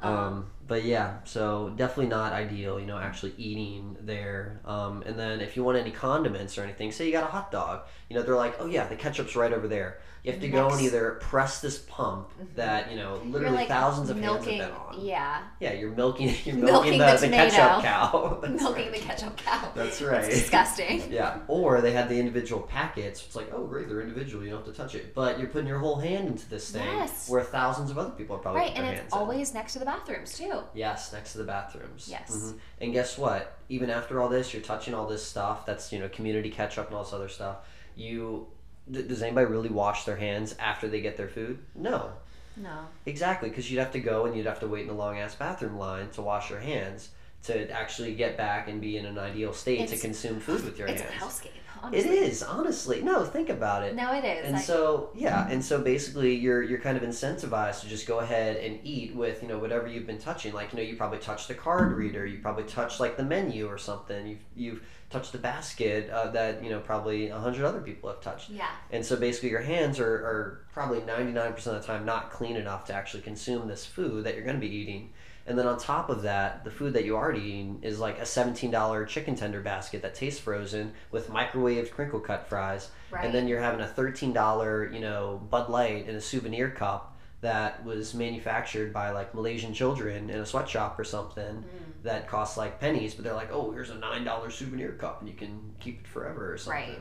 [0.00, 4.60] um, but yeah, so definitely not ideal, you know, actually eating there.
[4.64, 7.50] Um, and then if you want any condiments or anything, say you got a hot
[7.50, 10.00] dog, you know, they're like, oh yeah, the ketchup's right over there.
[10.22, 10.86] You have to go and Mm-hmm.
[10.86, 15.00] either press this pump that you know literally like thousands of milking, hands have been
[15.00, 15.04] on.
[15.04, 18.38] yeah, Yeah, you're milking, you're Milking milking, the, the the, ketchup cow.
[18.42, 18.92] That's milking right.
[18.94, 19.70] the ketchup cow.
[19.74, 20.24] That's right.
[20.24, 21.12] It's disgusting.
[21.12, 23.22] Yeah, or they had the individual packets.
[23.26, 24.42] It's like, oh, great, they're individual.
[24.42, 26.82] You don't have to touch it, but you're putting your whole hand into this thing,
[26.86, 27.28] Yes.
[27.28, 29.18] where thousands of other people are probably Right, and it's hands in.
[29.18, 30.53] always next to the bathrooms too.
[30.74, 32.08] Yes, next to the bathrooms.
[32.10, 32.30] Yes.
[32.30, 32.58] Mhm.
[32.80, 33.56] And guess what?
[33.68, 35.64] Even after all this, you're touching all this stuff.
[35.66, 37.56] That's you know community ketchup and all this other stuff.
[37.96, 38.46] You
[38.92, 41.58] th- does anybody really wash their hands after they get their food?
[41.74, 42.12] No.
[42.56, 42.86] No.
[43.06, 45.34] Exactly, because you'd have to go and you'd have to wait in a long ass
[45.34, 47.08] bathroom line to wash your hands
[47.44, 50.86] to actually get back and be in an ideal state to consume food with your
[50.88, 51.22] It's a hands.
[51.22, 51.50] hellscape.
[51.84, 52.10] Honestly.
[52.18, 53.02] It is honestly.
[53.02, 53.94] No, think about it.
[53.94, 54.46] No, it is.
[54.46, 58.18] And I- so yeah, and so basically you're you're kind of incentivized to just go
[58.20, 60.52] ahead and eat with you know whatever you've been touching.
[60.52, 63.66] Like you know you probably touched the card reader, you probably touched like the menu
[63.66, 64.26] or something.
[64.26, 68.20] You've you've touched the basket uh, that you know probably a hundred other people have
[68.20, 68.50] touched.
[68.50, 68.68] yeah.
[68.90, 72.30] And so basically your hands are, are probably ninety nine percent of the time not
[72.30, 75.10] clean enough to actually consume this food that you're going to be eating.
[75.46, 78.24] And then on top of that, the food that you are eating is like a
[78.26, 83.24] seventeen dollar chicken tender basket that tastes frozen with microwaved crinkle cut fries Right.
[83.24, 87.16] and then you're having a thirteen dollar, you know, Bud Light in a souvenir cup
[87.42, 91.64] that was manufactured by like Malaysian children in a sweatshop or something Mm.
[92.04, 95.28] that costs like pennies, but they're like, oh, here's a nine dollar souvenir cup and
[95.28, 96.82] you can keep it forever or something.
[96.82, 97.00] Right.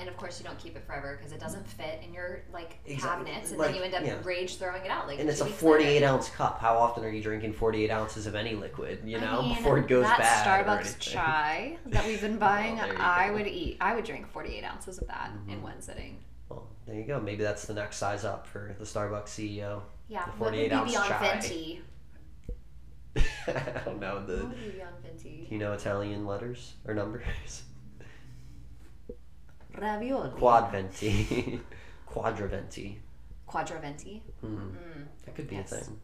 [0.00, 2.78] And of course, you don't keep it forever because it doesn't fit in your like
[2.86, 3.26] Exactly.
[3.26, 4.16] cabinets, and Like, then you end up yeah.
[4.24, 5.06] rage throwing it out.
[5.06, 6.06] Like And it's a 48 later.
[6.06, 6.58] ounce cup.
[6.58, 9.76] How often are you drinking 48 ounces of any liquid, you I know, mean, before
[9.78, 10.66] it goes that bad?
[10.66, 13.34] Starbucks chai that we've been buying, Well, I go.
[13.34, 13.76] would eat.
[13.80, 15.62] I would drink 48 ounces of that in Mhm.
[15.62, 16.18] one sitting.
[16.48, 17.20] Well, there you go.
[17.20, 19.82] Maybe that's the next size up for the Starbucks CEO.
[20.08, 21.78] Yeah, The what would 48 be ounce beyond chai.
[23.48, 24.24] I don't know.
[24.24, 25.46] The, What would be beyond venti?
[25.48, 27.64] do you know Italian letters or numbers?
[29.78, 30.30] Ravioli.
[30.30, 31.60] Quadventi.
[32.10, 32.96] Quadraventi.
[33.48, 34.20] Quadraventi.
[34.40, 34.56] Hmm.
[34.56, 35.72] Mm, That could be Yes.
[35.72, 36.00] a thing.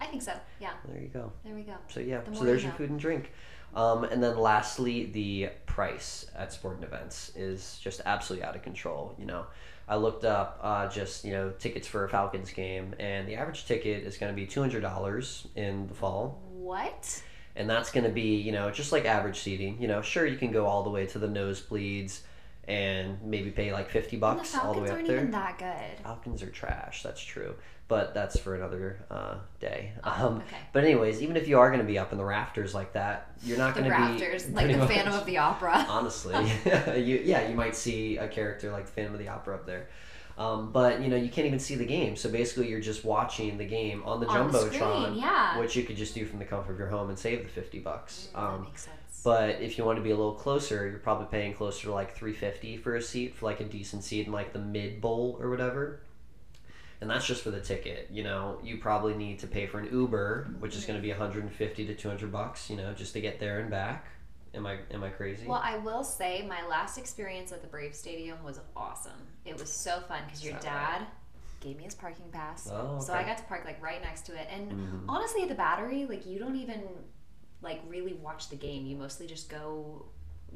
[0.00, 0.32] I think so.
[0.60, 1.32] Yeah, There you go.
[1.44, 1.74] there we go.
[1.88, 2.78] So yeah, The so there's you your know.
[2.78, 3.32] food and drink.
[3.74, 9.14] Um, and then lastly, the price at sporting events is just absolutely out of control.
[9.18, 9.46] You know,
[9.88, 13.66] I looked up uh, just you know tickets for a Falcons game, and the average
[13.66, 17.22] ticket is going to be two hundred dollars in the fall, What?
[17.56, 19.80] and that's going to be you know just like average seating.
[19.80, 22.20] You know, sure you can go all the way to the nosebleeds
[22.68, 25.16] and maybe pay like fifty And the bucks all the way up there.
[25.16, 26.04] even that good.
[26.04, 27.02] Falcons are trash.
[27.02, 27.54] That's true,
[27.88, 29.92] but that's for another uh, day.
[30.02, 30.56] Oh, Um, okay.
[30.72, 33.30] but anyways, even if you are going to be up in the rafters like that,
[33.44, 35.86] you're not going to be rafters, like the Phantom much- of the Opera.
[35.88, 36.34] Honestly,
[36.96, 39.88] you yeah, you might see a character like the Phantom of the Opera up there.
[40.36, 43.56] Um, but you know you can't even see the game, so basically you're just watching
[43.56, 45.58] the game on the On the jumbotron, screen, yeah.
[45.58, 47.78] which you could just do from the comfort of your home and save the fifty
[47.78, 48.30] bucks.
[48.34, 49.20] that Um, makes sense.
[49.22, 52.16] but if you want to be a little closer, you're probably paying closer to like
[52.16, 55.38] three fifty for a seat for like a decent seat in like the mid bowl
[55.40, 56.00] or whatever.
[57.00, 58.08] And that's just for the ticket.
[58.10, 61.10] You know, you probably need to pay for an Uber, which is going to be
[61.10, 62.70] 150 to 200 bucks.
[62.70, 64.06] You know, just to get there and back.
[64.54, 65.46] Am I am I crazy?
[65.46, 69.26] Well, I will say my last experience at the Brave Stadium was awesome.
[69.44, 71.02] It was so fun because your dad
[71.60, 73.14] gave me his parking pass, Oh, so.
[73.14, 74.46] I got to park like right next to it.
[74.50, 75.04] And Mhm.
[75.08, 76.82] honestly, at the Battery, like you don't even
[77.62, 78.86] like really watch the game.
[78.86, 80.06] You mostly just go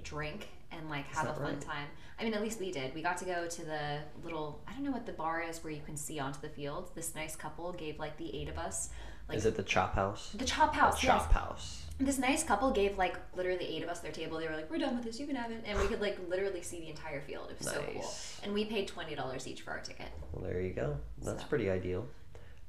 [0.02, 1.60] drink and like have a that fun right?
[1.60, 1.88] time.
[2.20, 2.94] I mean, at least we did.
[2.94, 5.72] We got to go to the little I don't know what the bar is where
[5.72, 6.90] you can see onto the field.
[6.94, 8.90] This nice couple gave like the eight of us
[9.28, 10.30] like is it the Chop House?
[10.34, 11.00] the chop house.
[11.00, 11.16] The yes.
[11.22, 11.82] Chop House.
[12.00, 14.38] This nice couple gave like literally eight of us their table.
[14.38, 15.18] They were like, "We're done with this.
[15.18, 17.50] You can have it," and we could like literally see the entire field.
[17.50, 18.10] It was so cool.
[18.44, 20.06] And we paid twenty dollars each for our ticket.
[20.32, 20.96] Well, there you go.
[21.22, 21.48] That's So.
[21.48, 22.06] pretty ideal.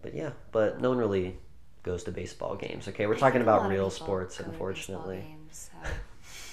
[0.01, 1.37] But yeah, but no one really
[1.83, 2.87] goes to baseball games.
[2.87, 5.17] Okay, we're I talking think a lot about real sports, go to baseball unfortunately.
[5.27, 5.69] games,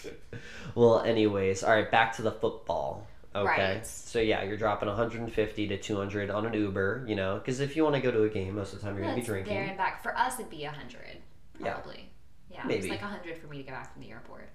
[0.02, 0.10] so.
[0.74, 3.06] well, anyways, all right, back to the football.
[3.36, 3.74] Okay.
[3.74, 3.86] Right.
[3.86, 7.82] So yeah, you're dropping 150 to 200 on an Uber, you know, because if you
[7.84, 9.54] want to go to a game, most of the time you're Well, gonna be drinking.
[9.54, 10.02] There and back.
[10.02, 11.18] For us, it'd be a hundred,
[11.60, 11.72] Yeah.
[11.74, 12.10] probably.
[12.50, 12.80] Yeah, Maybe.
[12.80, 14.48] it's like a hundred for me to get back from the airport.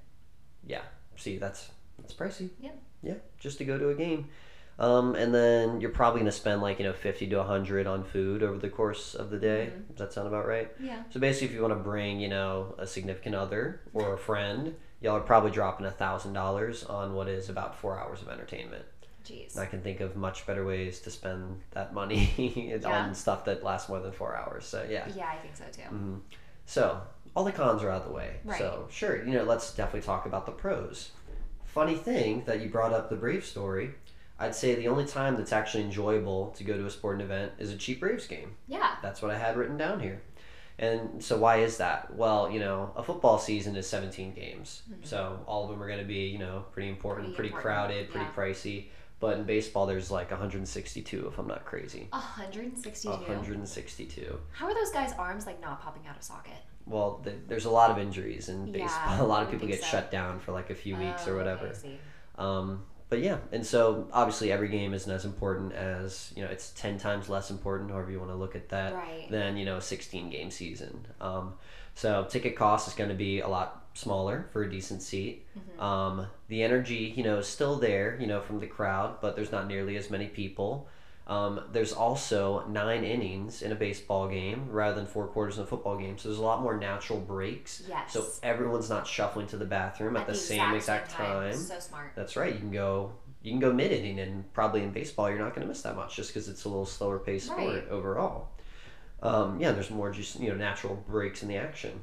[0.65, 0.81] Yeah.
[1.17, 2.49] See, that's that's pricey.
[2.59, 2.71] Yeah.
[3.03, 4.29] Yeah, just to go to a game.
[4.79, 8.41] Um, and then you're probably gonna spend like you know 50 to 100 on food
[8.41, 9.71] over the course of the day.
[9.71, 9.87] Mhm.
[9.89, 10.71] Does that sound about right?
[10.79, 11.03] Yeah.
[11.11, 14.75] So basically, if you want to bring, you know, a significant other or a friend,
[15.01, 18.85] y'all are probably dropping a thousand dollars on what is about four hours of entertainment.
[19.25, 19.53] Jeez.
[19.53, 22.31] And I can think of much better ways to spend that money
[22.81, 23.03] Yeah.
[23.05, 24.65] on stuff that lasts more than four hours.
[24.65, 25.07] So yeah.
[25.15, 25.87] Yeah, I think so too.
[25.95, 26.15] hmm
[26.65, 27.01] So
[27.35, 28.37] all the cons are out of the way.
[28.43, 28.57] Right.
[28.57, 31.11] So sure, you know, let's definitely talk about the pros.
[31.65, 33.91] Funny thing that you brought up the Brave story.
[34.39, 37.71] I'd say the only time that's actually enjoyable to go to a sporting event is
[37.71, 38.55] a cheap Braves game.
[38.67, 38.95] Yeah.
[39.03, 40.19] That's what I had written down here.
[40.81, 42.13] And so why is that?
[42.15, 44.81] Well, you know, a football season is 17 games.
[45.03, 47.35] So all of them are going to be, you know, pretty important, Mm-hmm.
[47.35, 48.33] Pretty pretty, important, crowded, pretty yeah.
[48.35, 48.85] pricey.
[49.19, 52.07] But in baseball there's like 162 if I'm not crazy.
[52.09, 53.09] 162.
[53.09, 54.39] 162.
[54.53, 56.53] How are those guys' arms like not popping out of socket?
[56.87, 59.21] Well, th- there's a lot of injuries in Yeah, baseball.
[59.25, 59.85] a lot of people get so.
[59.87, 61.69] shut down for like a few weeks Oh, or okay, whatever.
[61.69, 61.97] I see.
[62.39, 66.71] Um, but yeah, and so obviously every game isn't as important as you know it's
[66.71, 69.27] ten times less important, however you want to look at that, Right.
[69.29, 71.05] than you know a sixteen game season.
[71.19, 71.55] Um,
[71.93, 75.45] so ticket cost is going to be a lot smaller for a decent seat.
[75.59, 75.81] Mm-hmm.
[75.83, 79.51] Um, the energy, you know, is still there, you know, from the crowd, but there's
[79.51, 80.87] not nearly as many people.
[81.31, 85.65] Um, there's also nine innings in a baseball game rather than four quarters in a
[85.65, 86.17] football game.
[86.17, 87.83] So there's a lot more natural breaks.
[87.87, 88.11] Yes.
[88.11, 91.55] So everyone's not shuffling to the bathroom at, the, same exact, time.
[91.55, 92.11] So smart.
[92.17, 92.53] That's right.
[92.53, 95.61] You can go you can go mid inning, and probably in baseball you're not going
[95.61, 98.49] to miss that much just because it's a little slower paced sport overall.
[99.23, 102.01] Um, yeah, there's more just you know natural breaks in the action.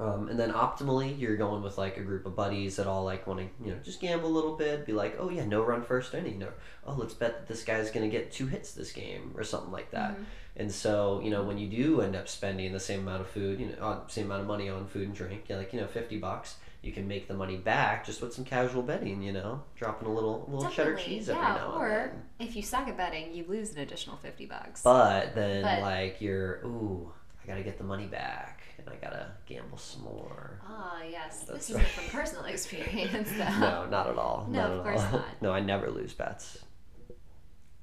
[0.00, 3.26] Um, and then optimally, you're going with like a group of buddies that all like
[3.26, 4.86] want to, you know, just gamble a little bit.
[4.86, 6.38] Be like, oh yeah, no run first inning.
[6.38, 6.48] No,
[6.86, 9.90] oh let's bet that this guy's gonna get two hits this game or something like
[9.90, 10.12] that.
[10.12, 10.22] Mm-hmm.
[10.56, 13.58] And so you know when you do end up spending the same amount of food,
[13.58, 15.86] you know, uh, same amount of money on food and drink, yeah, like you know,
[15.88, 19.22] fifty bucks, you can make the money back just with some casual betting.
[19.22, 21.48] You know, dropping a little little cheddar cheese every yeah.
[21.54, 21.80] now and then.
[21.80, 24.82] Or if you suck at betting, you lose an additional fifty bucks.
[24.82, 28.57] But then But- like you're, ooh, I gotta get the money back,
[28.92, 30.60] I gotta gamble some more.
[30.66, 31.44] Ah, yes.
[31.48, 31.84] That's this right.
[31.86, 33.58] isn't from personal experience, though.
[33.58, 34.46] No, not at all.
[34.50, 35.12] No, not of course all.
[35.12, 35.24] not.
[35.42, 36.58] No, I never lose bets.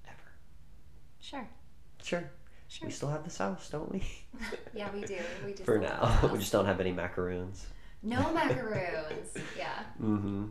[0.05, 0.15] Ever.
[1.19, 1.47] Sure.
[2.03, 2.29] Sure.
[2.67, 2.87] Sure.
[2.87, 4.03] We still have this house, don't we?
[4.73, 5.17] Yeah, we do.
[5.45, 7.65] We just For now, we just don't have any macaroons.
[8.03, 9.29] no macaroons.
[9.57, 9.83] Yeah.
[10.01, 10.47] Mm-hmm.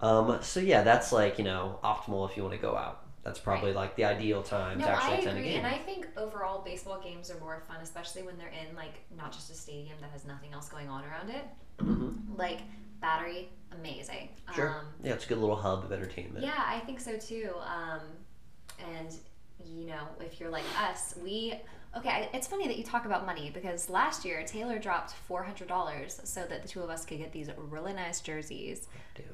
[0.00, 3.04] Um, so yeah, that's like you know optimal if you want to go out.
[3.28, 5.58] That's probably like the ideal time No, to actually I attend a agree, game.
[5.58, 9.32] and I think overall baseball games are more fun, especially when they're in like not
[9.32, 11.44] just a stadium that has nothing else going on around it.
[11.76, 12.38] Mhm.
[12.38, 12.60] Like
[13.02, 14.30] battery, amazing.
[14.54, 14.70] Sure.
[14.70, 16.42] Um, yeah, it's a good little hub of entertainment.
[16.42, 17.50] Yeah, I think so too.
[17.66, 18.00] Um,
[18.96, 19.14] and
[19.62, 21.52] you know, if you're like us, we
[21.96, 22.28] okay.
[22.32, 26.20] It's funny that you talk about money because last year Taylor dropped four hundred dollars
[26.24, 28.88] so that the two of us could get these really nice jerseys.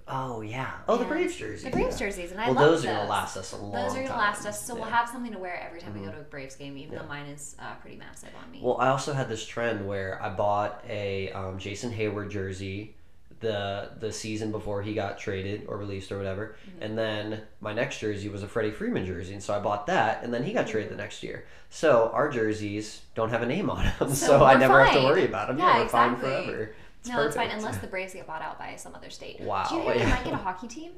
[0.09, 0.73] Oh yeah.
[0.89, 1.65] Oh, the Braves jerseys.
[1.65, 2.07] The Braves yeah.
[2.07, 3.97] jerseys, and I Well, love those Those are gonna last us a long Those are
[3.97, 4.19] gonna time.
[4.19, 6.57] last us, so we'll have something to wear every time we go to a Braves
[6.57, 7.01] game, even Yeah.
[7.03, 8.61] though mine is uh, pretty massive on me.
[8.63, 12.97] Well, I also had this trend where I bought a um, Jason Heyward jersey
[13.45, 16.83] the the season before he got traded or released or whatever, Mm-hmm.
[16.83, 20.25] and then my next jersey was a Freddie Freeman jersey, and so I bought that,
[20.25, 20.97] and then he got traded Mm-hmm.
[20.97, 21.45] the next year.
[21.71, 25.03] So our jerseys don't have a name on them, so, So I never have to
[25.05, 25.59] worry about them.
[25.59, 26.45] Yeah, we're fine exactly.
[26.47, 26.75] forever.
[27.01, 29.41] It's no, it's fine unless the Braves get bought out by some other state.
[29.41, 30.93] Wow, Do you hear they might get a hockey team?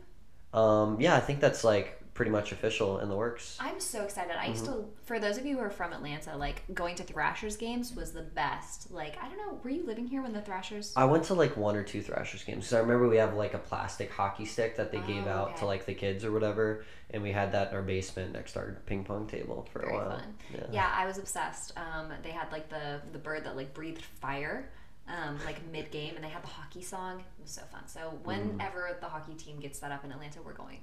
[0.54, 3.56] Um, yeah, I think that's like pretty much official in the works.
[3.60, 4.34] I'm so excited.
[4.36, 4.80] I used Mm-hmm.
[4.80, 8.12] to, for those of you who are from Atlanta, like going to Thrashers games was
[8.12, 8.90] the best.
[8.90, 10.92] Like, I don't know, were you living here when the Thrashers?
[10.96, 13.52] I went to like one or two Thrashers games because I remember we have like
[13.54, 15.58] a plastic hockey stick that they gave Oh, out okay.
[15.60, 18.60] to like the kids or whatever, and we had that in our basement next to
[18.60, 20.10] our ping pong table for Very a while.
[20.18, 20.34] fun.
[20.72, 20.90] Yeah.
[20.96, 21.74] I was obsessed.
[21.76, 24.70] Um, they had like the the bird that like breathed fire,
[25.06, 27.20] um, like mid game, and they had the hockey song.
[27.20, 27.86] It was so fun.
[27.86, 28.24] So Mm.
[28.24, 30.80] whenever the hockey team gets set up in Atlanta, we're going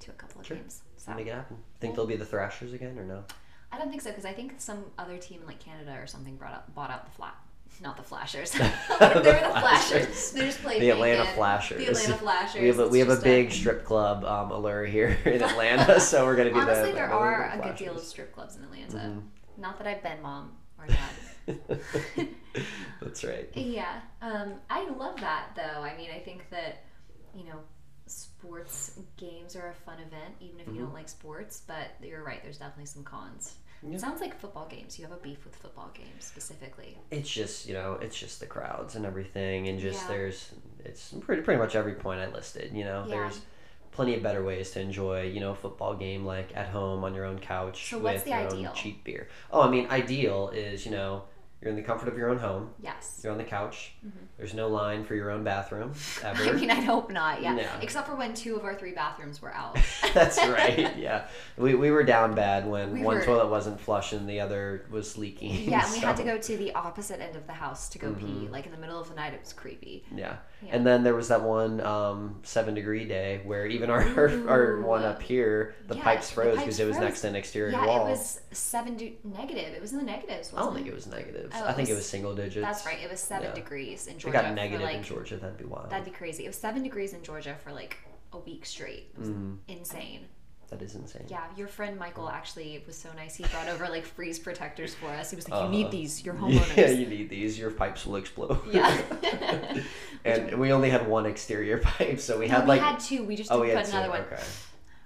[0.00, 0.56] to a couple of Sure.
[0.56, 0.82] games.
[0.96, 1.56] So Make it happen.
[1.80, 3.24] Think they'll be the Thrashers again or no?
[3.72, 6.36] I don't think so because I think some other team in like Canada or something
[6.36, 7.34] brought up bought out the flat.
[7.80, 8.50] Not the Flashers.
[8.52, 9.60] they were the Flashers.
[9.62, 10.32] Flashers.
[10.32, 11.34] They just played The Atlanta naked.
[11.36, 11.78] Flashers.
[11.78, 12.60] The Atlanta Flashers.
[12.60, 16.24] We have a, we have a big strip club um, allure here in Atlanta, so
[16.26, 16.96] we're gonna do Honestly, the.
[16.96, 18.96] there the are a good deal of strip clubs in Atlanta.
[18.96, 19.22] Mhm.
[19.56, 22.28] Not that I've been mom or dad.
[23.00, 23.48] That's right.
[23.54, 25.80] Yeah, um, I love that though.
[25.80, 26.82] I mean, I think that
[27.34, 27.60] you know,
[28.40, 30.94] sports games are a fun event, even if you don't mm-hmm.
[30.94, 31.62] like sports.
[31.66, 32.42] But you're right.
[32.42, 33.54] There's definitely some cons.
[33.82, 33.94] Yeah.
[33.94, 34.98] It sounds like football games.
[34.98, 36.98] You have a beef with football games specifically.
[37.10, 40.08] It's just you know, it's just the crowds and everything, and just Yeah.
[40.08, 40.50] there's
[40.84, 42.72] it's pretty pretty much every point I listed.
[42.74, 43.16] You know, Yeah.
[43.16, 43.40] there's
[43.92, 47.14] plenty of better ways to enjoy you know a football game like at home on
[47.14, 48.68] your own couch So with what's the your ideal?
[48.68, 49.28] own cheap beer.
[49.50, 51.24] Oh, I mean, ideal is you know
[51.60, 52.70] you're in the comfort of your own home.
[52.82, 53.20] Yes.
[53.22, 53.92] You're on the couch.
[54.06, 54.24] Mm-hmm.
[54.40, 55.92] There's no line for your own bathroom
[56.24, 56.42] ever.
[56.44, 56.56] Mm-hmm.
[56.56, 57.42] I mean, I hope not.
[57.42, 57.54] Yeah.
[57.54, 57.68] No.
[57.82, 59.78] Except for when two of our three bathrooms were out.
[60.14, 60.96] That's right.
[60.96, 61.26] Yeah,
[61.58, 64.86] we, we were down bad when We one were- toilet wasn't flush and the other
[64.90, 65.68] was leaking.
[65.70, 68.12] Yeah, and we had to go to the opposite end of the house to go
[68.14, 68.48] pee.
[68.50, 70.04] Like in the middle of the night, it was creepy.
[70.14, 70.36] Yeah.
[70.62, 70.76] Yeah.
[70.76, 74.80] and then there was that one um, seven degree day where even our our, our
[74.82, 77.86] one up here the Yeah, pipes froze because it was next to an exterior yeah,
[77.86, 78.06] wall.
[78.06, 79.72] it was seven de- negative.
[79.72, 80.52] It was in the negatives.
[80.54, 80.74] I don't it?
[80.76, 81.54] think it was negatives.
[81.56, 82.62] Oh, I it think it was- was single digits.
[82.66, 82.98] That's right.
[83.02, 85.90] It was seven degrees in If it got negative like, in Georgia, that'd be wild.
[85.90, 86.44] That'd be crazy.
[86.44, 87.98] It was seven degrees in Georgia for like
[88.32, 89.10] a week straight.
[89.14, 89.58] It was Mhm.
[89.68, 90.26] insane.
[90.68, 91.24] That is insane.
[91.28, 93.34] Yeah, your friend Michael actually was so nice.
[93.34, 95.30] He brought over like freeze protectors for us.
[95.30, 95.72] He was like, "You Uh-huh.
[95.72, 96.24] need these.
[96.24, 96.76] Your homeowners.
[96.76, 97.58] Yeah, you need these.
[97.58, 98.60] Your pipes will explode.
[98.72, 99.02] Yeah.
[100.24, 102.80] and we only had one exterior pipe, so we No, had we like.
[102.80, 103.24] We had two.
[103.24, 103.96] We just oh, didn't we put had two.
[103.98, 104.20] another one.
[104.32, 104.42] Okay.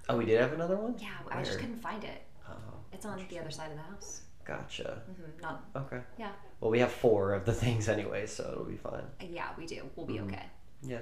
[0.07, 0.95] Oh, we did have another one.
[0.99, 2.21] Yeah, I just couldn't find it.
[2.47, 2.53] Oh,
[2.93, 4.21] It's on the other side of the house.
[4.45, 5.01] Gotcha.
[5.07, 5.65] hmm Not.
[5.75, 5.99] Okay.
[6.17, 6.31] Yeah.
[6.61, 9.03] Well, we have four of the things anyway, so it'll be fine.
[9.29, 9.81] Yeah, we do.
[9.95, 10.27] We'll be Mhm.
[10.27, 10.43] okay.
[10.83, 10.99] Yeah.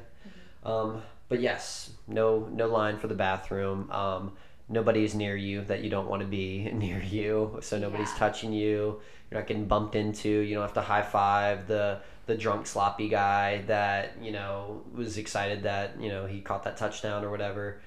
[0.64, 3.90] Um, but yes, no no line for the bathroom.
[3.92, 4.34] Um,
[4.70, 7.58] nobody's near you that you don't want to be near you.
[7.62, 8.18] So nobody's Yeah.
[8.20, 9.02] touching you.
[9.30, 10.30] You're not getting bumped into.
[10.30, 15.18] You don't have to high five the the drunk sloppy guy that you know was
[15.18, 17.82] excited that you know he caught that touchdown or whatever.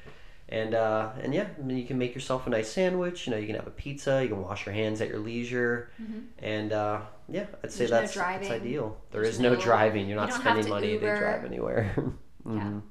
[0.48, 3.26] And uh, and yeah, I mean, you can make yourself a nice sandwich.
[3.26, 4.22] You know, you can have a pizza.
[4.22, 5.90] You can wash your hands at your leisure.
[6.38, 8.96] And uh, yeah, I'd say There's no that's, that's ideal.
[9.11, 10.06] There There's is no, no- driving.
[10.06, 11.14] You're not don't spending money Uber.
[11.14, 11.94] to drive anywhere.
[12.46, 12.52] Yeah.
[12.52, 12.82] Mhm.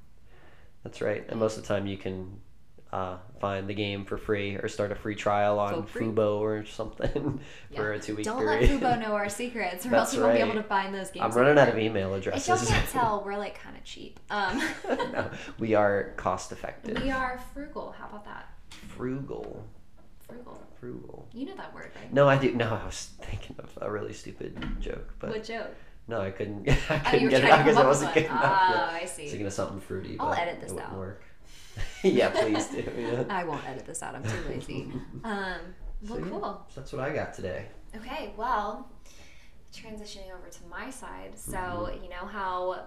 [0.83, 1.23] That's right.
[1.29, 2.41] And most of the time, you can
[2.95, 6.05] uh, find the game for free or start a free trial on free.
[6.05, 7.39] Fubo or something
[7.75, 8.69] for a two week Don't period.
[8.81, 11.09] let Fubo know our secrets, or That's else we won't be able to find those
[11.09, 11.25] games.
[11.25, 11.89] I'm running out of anymore.
[11.91, 12.69] email If y'all addresses.
[12.69, 14.19] can't tell, we're like kind of cheap.
[14.29, 15.29] Um, no,
[15.59, 17.01] we are cost effective.
[17.03, 17.93] we are frugal.
[17.99, 18.47] How about that?
[18.87, 19.65] Frugal.
[20.27, 20.61] Frugal.
[20.79, 21.27] Frugal.
[21.33, 22.13] You know that word, right?
[22.13, 22.53] No, I do.
[22.53, 25.73] No, I was thinking of a really stupid joke, but What joke?
[26.07, 26.67] no, I couldn't.
[26.69, 28.43] I Oh, couldn't were get it out because I wasn't good enough.
[28.43, 28.89] Oh.
[28.91, 29.27] I see.
[29.27, 30.17] thinking of something fruity.
[30.19, 30.95] I'll edit this it out.
[30.95, 31.23] Work.
[32.03, 32.83] yeah, please do.
[32.97, 33.23] Yeah.
[33.29, 34.15] I won't edit this out.
[34.15, 34.91] I'm too lazy.
[35.23, 35.59] Um,
[36.07, 36.67] well, So, yeah, cool.
[36.75, 37.65] that's what I got today.
[37.95, 38.87] Okay, well,
[39.73, 41.37] transitioning over to my side.
[41.37, 42.03] So, Mm-hmm.
[42.03, 42.83] you know how.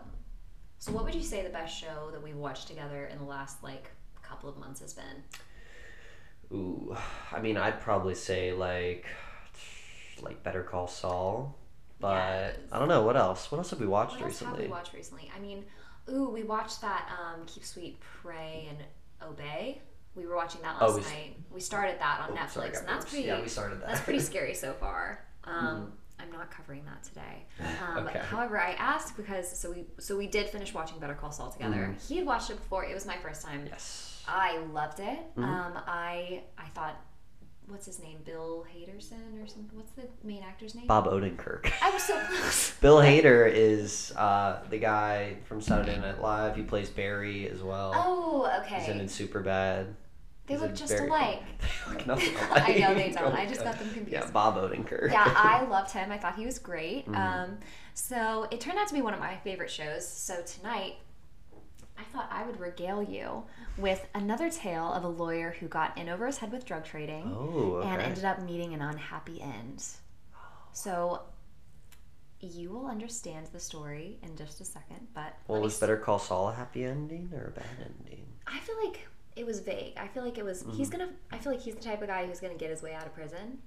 [0.79, 3.62] So, what would you say the best show that we've watched together in the last,
[3.64, 3.90] like,
[4.22, 5.24] couple of months has been?
[6.53, 6.96] Ooh,
[7.33, 9.07] I mean, I'd probably say like,
[10.22, 11.59] like Better Call Saul,
[12.01, 12.57] but Yes.
[12.72, 13.51] I don't know what else.
[13.51, 14.62] What else have we watched What else recently?
[14.62, 15.31] have we watched recently?
[15.37, 15.64] I mean,
[16.12, 18.79] ooh, we watched that um, Keep Sweet, Pray, and
[19.31, 19.81] Obey.
[20.14, 21.37] We were watching that Oh, last we night.
[21.51, 23.27] We started that on Oh, Netflix, sorry, and that's pretty.
[23.29, 23.88] Yeah, we started that.
[23.88, 25.25] That's pretty scary so far.
[25.44, 27.47] Um, I'm not covering that today.
[27.97, 28.18] Um, Okay.
[28.18, 31.77] However, I asked because so we so we did finish watching Better Call Saul together.
[31.77, 32.07] Mm-hmm.
[32.07, 32.85] He had watched it before.
[32.85, 33.64] It was my first time.
[33.66, 34.23] yes.
[34.29, 35.18] I loved it.
[35.37, 35.44] Mm-hmm.
[35.44, 37.01] Um, I I thought,
[37.68, 38.18] what's his name?
[38.24, 39.70] Bill Haderson or something.
[39.76, 40.87] What's the main actor's name?
[40.87, 41.70] Bob Odenkirk.
[41.83, 42.72] I was so close.
[42.81, 46.57] Bill Hader is uh, the guy from Saturday Night Live.
[46.57, 47.92] He plays Barry as well.
[47.94, 49.00] Oh, He's in okay.
[49.00, 49.94] in Super Bad.
[50.46, 51.42] They He's look just very- alike.
[51.88, 53.35] They look nothing I know they don't.
[53.35, 54.12] I just got them confused.
[54.12, 55.11] Yeah, Bob Odenkirk.
[55.12, 56.11] yeah, I loved him.
[56.11, 57.04] I thought he was great.
[57.07, 57.14] Mm-hmm.
[57.14, 57.59] Um,
[57.94, 60.09] so it turned out to be one of my favorite shows.
[60.09, 60.94] So tonight,
[61.99, 63.43] I thought I would regale you
[63.77, 67.33] with another tale of a lawyer who got in over his head with drug trading
[67.37, 67.89] Oh, okay.
[67.89, 69.85] and ended up meeting an unhappy end.
[70.73, 71.23] So
[72.41, 76.51] you will understand the story in just a second, but well, was Better Call Saul
[76.51, 78.25] a happy ending or a bad ending?
[78.47, 79.95] I feel like it was vague.
[79.97, 80.77] I feel like it was Mm-hmm.
[80.77, 81.09] he's gonna.
[81.33, 83.15] I feel like he's the type of guy who's gonna get his way out of
[83.15, 83.59] prison.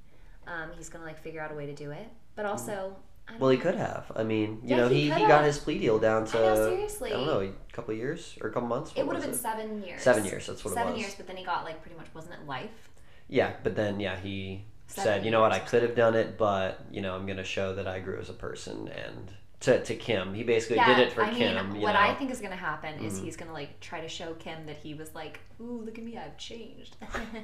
[0.47, 2.71] Um, he's gonna like figure out a way to do it, but also.
[2.71, 3.01] Mm-hmm.
[3.39, 4.11] Well, he could have.
[4.15, 6.41] I mean, you Yeah, know, he he, he, got his plea deal down to I
[6.41, 7.09] know, seriously.
[7.11, 8.91] I don't know, a couple years or a couple months.
[8.95, 10.01] It would have been seven years.
[10.01, 11.01] Seven years, that's what it Seven was.
[11.01, 12.89] years, but then he got like pretty much wasn't it life?
[13.29, 16.37] Yeah, but then yeah, he Seven said, you know what, I could have done it,
[16.37, 19.95] but you know, I'm gonna show that I grew as a person and to, to
[19.95, 20.33] Kim.
[20.33, 21.71] He basically yeah, did it for I Kim.
[21.71, 21.99] mean, what know?
[21.99, 22.11] Mm-hmm.
[22.11, 24.95] I think is gonna happen is he's gonna like try to show Kim that he
[24.95, 26.97] was like, "Ooh, look at me, I've changed,"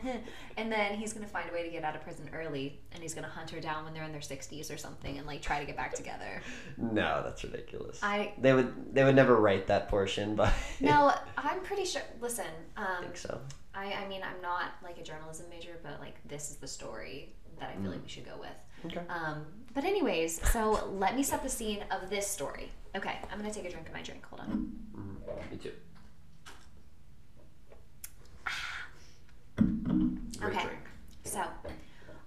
[0.58, 3.14] and then he's gonna find a way to get out of prison early, and he's
[3.14, 5.66] gonna hunt her down when they're in their sixties or something, and like try to
[5.66, 6.42] get back together.
[6.78, 8.00] No, that's ridiculous.
[8.02, 10.52] I- they would they would never write that portion, but
[10.82, 12.02] No, I'm pretty sure.
[12.20, 13.40] Listen, I um, think so.
[13.76, 17.36] I, I mean, I'm not like a journalism major, but like this is the story
[17.60, 18.50] that I feel like we should go with.
[18.86, 19.02] Okay.
[19.10, 22.70] Um, but anyways, so let me set the scene of this story.
[22.96, 24.26] Okay, I'm gonna take a drink of my drink.
[24.28, 24.72] Hold on.
[25.52, 25.72] Me too.
[30.40, 30.64] Great Okay.
[30.64, 30.80] drink.
[31.24, 31.44] So,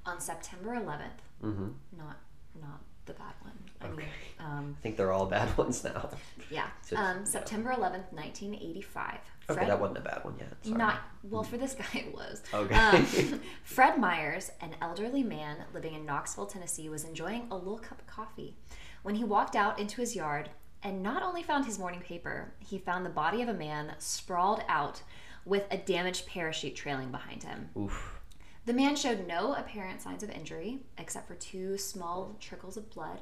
[0.06, 1.68] on September 11th, Mm-hmm.
[1.96, 2.16] not
[2.60, 3.52] not the bad one.
[3.80, 4.08] I mean, Okay.
[4.44, 6.11] Um, I think they're all bad ones now.
[6.50, 6.68] yeah.
[6.96, 7.24] Um.
[7.24, 9.14] September 11th, 1985.
[9.14, 10.53] Okay, Fred- that wasn't a bad one yet.
[10.62, 10.76] Sorry.
[10.76, 12.42] Not well for this guy it was.
[12.53, 12.74] Okay.
[12.74, 18.00] Um, Fred Myers, an elderly man living in Knoxville, Tennessee, was enjoying a little cup
[18.00, 18.57] of coffee
[19.03, 20.50] when he walked out into his yard
[20.83, 24.62] and not only found his morning paper, he found the body of a man sprawled
[24.68, 25.03] out
[25.44, 27.68] with a damaged parachute trailing behind him.
[27.79, 28.20] Oof.
[28.66, 33.20] The man showed no apparent signs of injury except for two small trickles of blood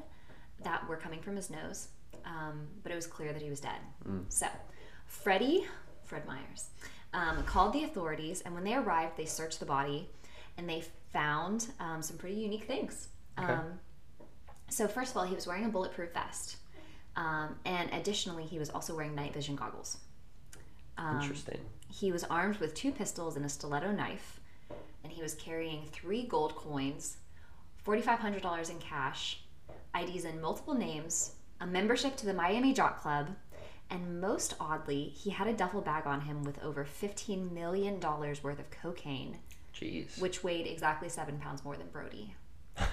[0.63, 1.89] that were coming from his nose,
[2.25, 3.81] um, but it was clear that he was dead.
[4.29, 4.47] So,
[5.07, 5.67] Freddie,
[6.05, 6.71] Fred Myers,
[7.13, 10.09] um, called the authorities, and when they arrived, they searched the body
[10.57, 13.09] and they found um, some pretty unique things.
[13.39, 13.53] Okay.
[13.53, 13.79] Um,
[14.69, 16.57] so, first of all, he was wearing a bulletproof vest,
[17.17, 19.99] um, and additionally, he was also wearing night vision goggles.
[20.99, 21.61] Um, Interesting.
[21.89, 24.41] he was armed with two pistols and a stiletto knife,
[25.05, 27.19] and he was carrying three gold coins,
[27.87, 29.45] $4,500 in cash,
[29.99, 33.29] IDs in multiple names, a membership to the Miami Jock Club,
[33.91, 38.45] and most oddly, he had a duffel bag on him with over $15 million worth
[38.59, 39.39] of cocaine,
[39.75, 40.21] Jeez.
[40.21, 42.35] which weighed exactly seven pounds more than Brodie.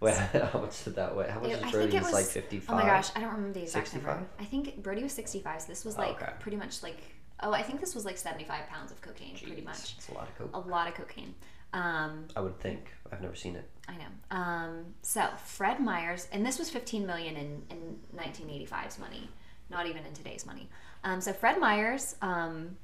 [0.00, 0.14] Wait,
[0.52, 1.28] how much did that weigh?
[1.30, 1.90] How much It- is I Brodie?
[1.90, 2.74] think it was like 55.
[2.74, 4.16] Oh my gosh, I don't remember the exact 65?
[4.16, 4.30] number.
[4.38, 6.32] I think Brodie was 65, so this was Oh, like okay.
[6.40, 6.98] pretty much like,
[7.42, 9.94] oh, I think this was like 75 pounds of cocaine, pretty much.
[9.98, 10.54] It's a lot of cocaine.
[10.54, 11.34] A lot of cocaine.
[11.72, 12.90] Um, I would think.
[13.12, 13.68] I've never seen it.
[13.90, 14.36] I know.
[14.36, 19.28] Um, so Fred Myers, and this was 15 million in, in 1985's money,
[19.68, 20.68] not even in today's money.
[21.02, 22.76] Um, so Fred Myers um,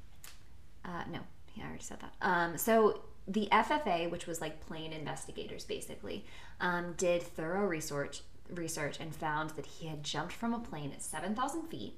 [0.83, 1.19] Uh, no,
[1.55, 2.13] yeah, I already said that.
[2.21, 6.25] Um, so the FFA, which was like plane investigators basically,
[6.61, 11.01] um, did thorough research research and found that he had jumped from a plane at
[11.01, 11.93] 7,000 feet.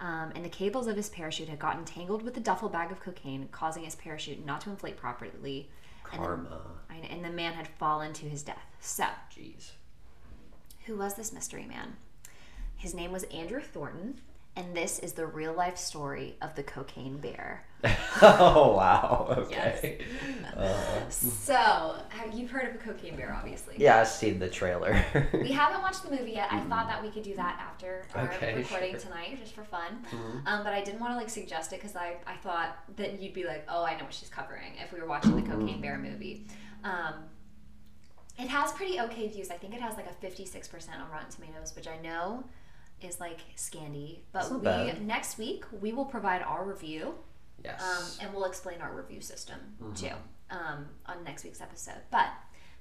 [0.00, 3.00] Um, and the cables of his parachute had gotten tangled with the duffel bag of
[3.00, 5.70] cocaine, causing his parachute not to inflate properly.
[6.04, 6.60] Karma.
[6.88, 8.64] And, and the man had fallen to his death.
[8.80, 9.72] So, Jeez.
[10.86, 11.96] who was this mystery man?
[12.76, 14.20] His name was Andrew Thornton,
[14.56, 17.64] and this is the real life story of the cocaine bear.
[18.22, 19.26] oh wow.
[19.38, 19.98] Okay.
[20.56, 23.74] Uh, So, have you've heard of a cocaine bear, obviously?
[23.78, 25.04] yeah, I've seen the trailer.
[25.34, 26.48] We haven't watched the movie yet.
[26.52, 29.00] I thought that we could do that after our Okay, recording sure.
[29.00, 30.04] tonight, just for fun.
[30.46, 33.34] Um, but I didn't want to like suggest it because I, I thought that you'd
[33.34, 35.98] be like, oh, I know what she's covering if we were watching the Cocaine Bear
[35.98, 36.46] movie.
[36.84, 37.14] Um,
[38.38, 39.50] it has pretty okay views.
[39.50, 42.44] I think it has like a 56% on Rotten Tomatoes, which I know
[43.04, 44.20] is like scandy.
[44.32, 45.06] But we bad.
[45.06, 47.14] next week we will provide our review
[47.64, 47.82] yes.
[47.82, 49.58] um, and we'll explain our review system
[49.94, 50.10] too
[50.50, 52.00] um, on next week's episode.
[52.10, 52.28] But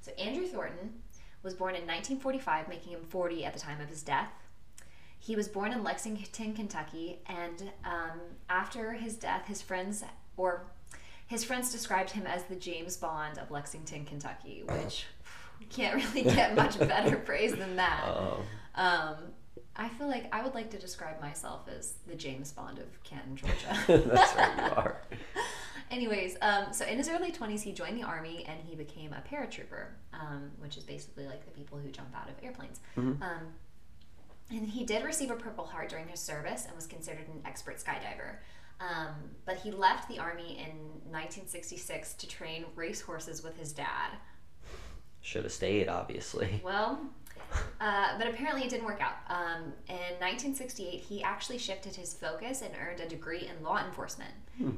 [0.01, 1.01] so Andrew Thornton
[1.43, 4.31] was born in 1945, making him 40 at the time of his death.
[5.19, 8.19] He was born in Lexington, Kentucky, and um,
[8.49, 10.03] after his death, his friends
[10.35, 10.65] or
[11.27, 15.05] his friends described him as the James Bond of Lexington, Kentucky, which
[15.69, 18.03] can't really get much better praise than that.
[18.75, 19.15] Um,
[19.75, 23.35] I feel like I would like to describe myself as the James Bond of Canton,
[23.37, 24.03] Georgia.
[24.07, 25.01] that's right, you are.
[25.91, 29.21] Anyways, um, so in his early 20s, he joined the army and he became a
[29.31, 32.79] paratrooper, um, which is basically like the people who jump out of airplanes.
[32.97, 33.19] Um,
[34.49, 37.77] and he did receive a Purple Heart during his service and was considered an expert
[37.77, 38.37] skydiver.
[38.79, 39.13] Um,
[39.45, 40.75] but he left the army in
[41.11, 44.11] 1966 to train racehorses with his dad.
[45.21, 46.59] Should have stayed, obviously.
[46.63, 46.99] Well,
[47.81, 49.15] uh, but apparently it didn't work out.
[49.29, 54.33] Um, in 1968, he actually shifted his focus and earned a degree in law enforcement.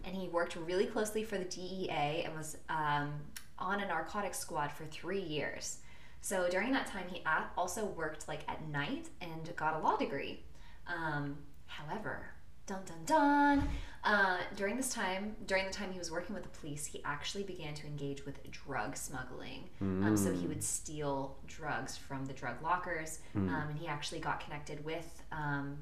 [0.05, 3.13] And he worked really closely for the DEA and was um,
[3.59, 5.79] on a narcotics squad for three years.
[6.21, 7.23] So during that time, he
[7.57, 10.43] also worked like at night and got a law degree.
[10.87, 12.31] Um, however,
[12.67, 13.69] dun dun dun.
[14.03, 17.43] Uh, during this time, during the time he was working with the police, he actually
[17.43, 19.67] began to engage with drug smuggling.
[19.81, 24.39] Um, so he would steal drugs from the drug lockers, um, and he actually got
[24.41, 25.77] connected with um,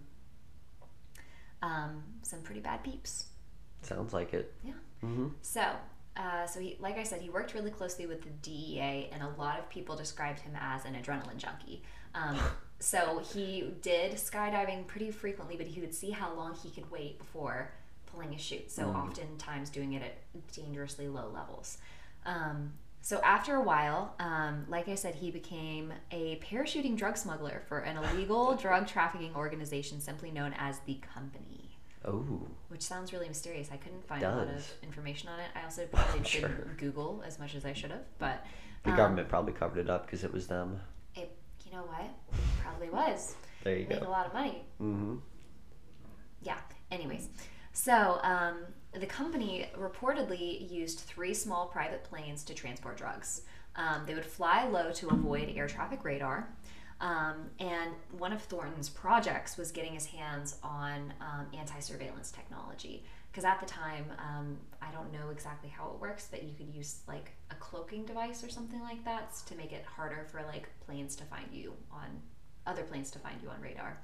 [1.61, 3.25] um, some pretty bad peeps.
[3.81, 4.53] Sounds like it.
[4.63, 4.73] Yeah.
[5.01, 5.65] hmm So,
[6.15, 9.29] uh, so he, like I said, he worked really closely with the DEA, and a
[9.38, 11.84] lot of people described him as an adrenaline junkie.
[12.84, 16.89] Um, so he did skydiving pretty frequently, but he would see how long he could
[16.91, 17.71] wait before
[18.11, 18.71] pulling a chute.
[18.71, 21.77] So oftentimes doing it at dangerously low levels.
[22.25, 27.63] Um, so after a while, um, like I said, he became a parachuting drug smuggler
[27.67, 31.63] for an illegal drug trafficking organization simply known as the Company
[32.05, 32.25] Oh,
[32.67, 33.69] which sounds really mysterious.
[33.71, 35.45] I couldn't find a lot of information on it.
[35.55, 36.49] I also probably Sure.
[36.49, 38.45] didn't Google as much as I should have, but
[38.84, 40.81] the um, government probably covered it up because it was them.
[41.74, 42.09] It, you know what?
[42.61, 43.36] Probably was.
[43.63, 44.63] There you Made a lot of money.
[44.82, 45.15] Mm-hmm.
[46.41, 46.57] Yeah.
[46.91, 47.30] Anyways,
[47.71, 53.41] so um, the company reportedly used three small private planes to transport drugs.
[53.76, 56.49] Um, they would fly low to avoid air traffic radar.
[57.01, 63.03] Um, and one of Thornton's projects was getting his hands on um, anti surveillance technology.
[63.34, 66.69] Because at the time, um, I don't know exactly how it works, but you could
[66.69, 70.69] use like a cloaking device or something like that to make it harder for like
[70.86, 72.21] planes to find you on
[72.66, 73.97] other planes to find you on radar.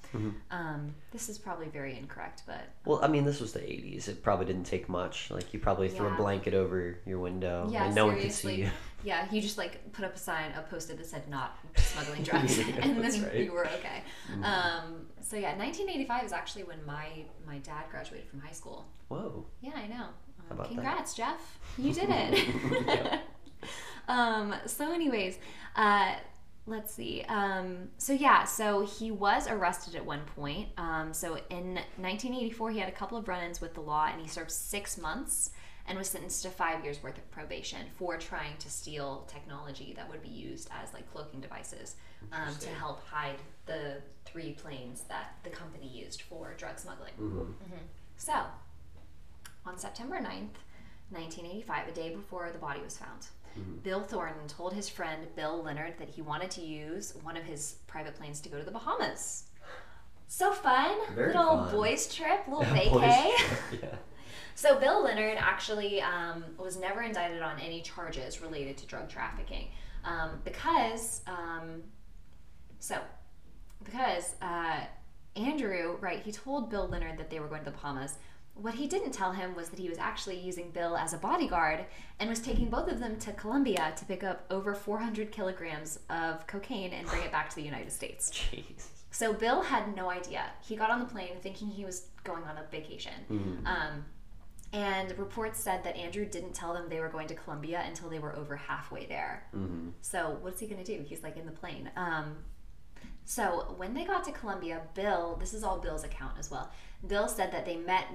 [0.52, 4.08] Um, this is probably very incorrect, but Well, I mean, this was the '80s.
[4.08, 5.32] It probably didn't take much.
[5.32, 6.14] Like you probably threw Yeah.
[6.14, 8.64] a blanket over your window, Yeah, and no one could see seriously.
[8.66, 8.72] you.
[9.04, 12.58] yeah, you just like put up a sign, a post-it that said "not smuggling drugs,"
[12.58, 13.14] Yeah, and then right.
[13.32, 13.38] Mm-hmm.
[13.44, 14.04] you were okay.
[14.44, 17.08] Um, so yeah, 1985 is actually when my
[17.48, 18.86] my dad graduated from high school.
[19.08, 19.46] Whoa.
[19.62, 20.06] Yeah, I know.
[20.06, 20.74] Um, about that?
[20.74, 21.60] congrats, Jeff.
[21.78, 23.20] You did it.
[24.08, 25.38] um, so, anyways,
[25.76, 26.16] uh,
[26.70, 27.24] let's see.
[27.28, 30.70] Um, so, yeah, so he was arrested at one point.
[30.78, 34.22] Um, so, in 1984, he had a couple of run ins with the law and
[34.22, 35.52] he served six months
[35.88, 40.08] and was sentenced to five years worth of probation for trying to steal technology that
[40.10, 41.96] would be used as like cloaking devices
[42.32, 43.96] um, to help hide the
[44.26, 47.14] three planes that the company used for drug smuggling.
[47.20, 47.54] Mhm.
[48.18, 48.34] So,
[49.66, 50.58] on September 9th,
[51.12, 53.26] 1985, a day before the body was found,
[53.84, 57.76] Bill Thornton told his friend Bill Leonard that he wanted to use one of his
[57.88, 59.44] private planes to go to the Bahamas.
[60.28, 60.96] So fun!
[61.16, 61.72] Very little fun.
[61.72, 63.36] boys trip, little vacay.
[63.36, 63.96] trip, yeah.
[64.56, 69.70] So Bill Leonard actually um, was never indicted on any charges related to drug trafficking
[70.04, 71.84] um, because um,
[72.80, 72.98] so
[73.84, 74.82] because uh,
[75.36, 78.18] Andrew right he told Bill Leonard that they were going to the Bahamas
[78.62, 81.86] what he didn't tell him was that he was actually using Bill as a bodyguard
[82.20, 86.46] and was taking both of them to Colombia to pick up over 400 kilograms of
[86.48, 88.30] cocaine and bring it back to the United States.
[88.34, 88.88] Jeez.
[89.12, 90.46] So Bill had no idea.
[90.62, 93.14] He got on the plane thinking he was going on a vacation.
[93.66, 94.06] Um,
[94.72, 98.20] and reports said that Andrew didn't tell them they were going to Colombia until they
[98.20, 99.48] were over halfway there.
[100.02, 101.04] So what's he going to do?
[101.04, 101.90] He's like in the plane.
[101.96, 102.38] Um,
[103.26, 106.72] so when they got to Colombia, Bill, this is all Bill's account as well.
[107.08, 108.06] Bill said that they met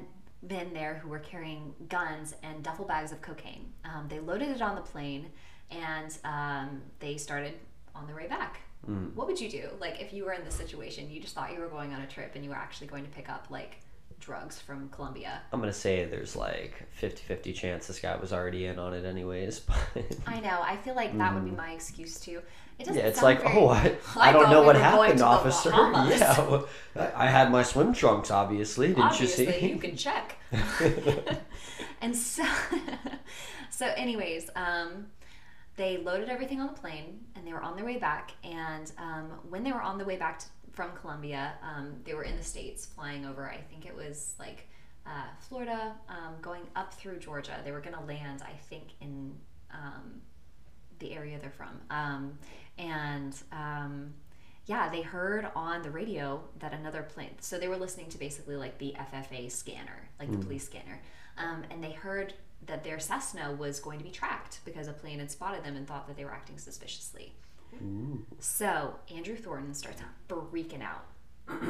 [0.49, 3.73] men there who were carrying guns and duffel bags of cocaine.
[3.85, 5.27] Um, they loaded it on the plane
[5.71, 7.55] and um, they started
[7.95, 8.61] on their way back.
[9.15, 9.69] What would you do?
[9.81, 12.07] Like if you were in this situation, you just thought you were going on a
[12.07, 13.81] trip and you were actually going to pick up like
[14.25, 15.43] drugs from Colombia.
[15.53, 19.61] I'm gonna say there's like 50-50 chance this guy was already in on it anyways.
[19.95, 20.61] But I know.
[20.63, 22.41] I feel like that would be my excuse too.
[22.79, 24.67] It doesn't yeah, it's sound like, very- oh, I, I I don't thought know we
[24.67, 25.71] what were going happened, the officer.
[25.77, 26.19] Bahamas.
[26.21, 28.89] Yeah, well, I I had my swim trunks, obviously.
[28.89, 29.69] Didn't obviously you see?
[29.69, 30.37] you can check
[32.01, 32.45] and so
[33.71, 35.07] so anyways um
[35.77, 39.27] they loaded everything on the plane and they were on their way back and um,
[39.49, 42.43] when they were on the way back to, from colombia um, they were in the
[42.43, 44.69] states flying over i think it was like
[45.07, 49.35] uh, florida um, going up through georgia they were going to land i think in
[49.73, 50.21] um,
[50.99, 52.39] the area they're from um,
[52.79, 54.15] and um,
[54.67, 57.35] yeah, they heard on the radio that another plane.
[57.41, 61.03] So they were listening to basically like the FFA scanner, like the police scanner,
[61.37, 62.33] um, and they heard
[62.67, 65.87] that their Cessna was going to be tracked because a plane had spotted them and
[65.87, 67.35] thought that they were acting suspiciously.
[68.39, 71.07] So Andrew Thornton starts freaking out.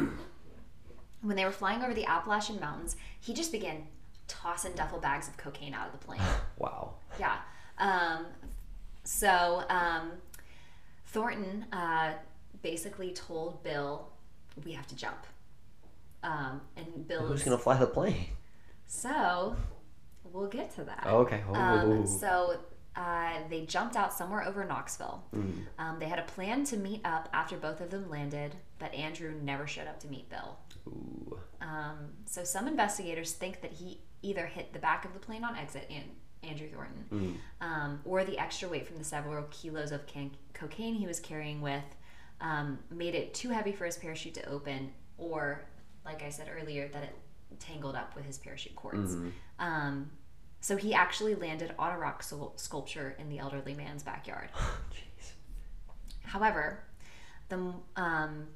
[1.23, 3.87] when they were flying over the Appalachian Mountains, he just began
[4.29, 6.21] tossing duffel bags of cocaine out of the plane.
[6.59, 6.95] wow.
[7.19, 7.37] Yeah.
[7.79, 8.27] Um,
[9.05, 10.13] so um,
[11.07, 12.13] Thornton uh,
[12.63, 14.09] basically told Bill,
[14.65, 15.27] "We have to jump."
[16.23, 18.27] Um, and Bill Who's gonna fly the plane?
[18.87, 19.57] so.
[20.33, 21.07] We'll get to that.
[21.07, 21.45] Okay.
[21.49, 21.55] Oh.
[21.55, 22.59] Um, so
[22.97, 25.25] uh, they jumped out somewhere over Knoxville.
[25.35, 25.67] Mm.
[25.79, 29.33] Um, they had a plan to meet up after both of them landed, but Andrew
[29.43, 30.59] never showed up to meet Bill.
[30.87, 31.39] Ooh.
[31.61, 35.57] Um, so some investigators think that he either hit the back of the plane on
[35.57, 36.05] exit and
[36.43, 41.07] Andrew Thornton, um, or the extra weight from the several kilos of can- cocaine he
[41.07, 41.85] was carrying with
[42.41, 45.63] um, made it too heavy for his parachute to open, or
[46.05, 47.17] like I said earlier, that it
[47.61, 49.15] tangled up with his parachute cords.
[49.59, 50.11] Um,
[50.65, 54.49] so he actually landed on a rock sculp- sculpture in the elderly man's backyard.
[54.91, 55.33] Jeez.
[56.23, 56.83] However,
[57.51, 58.47] the um,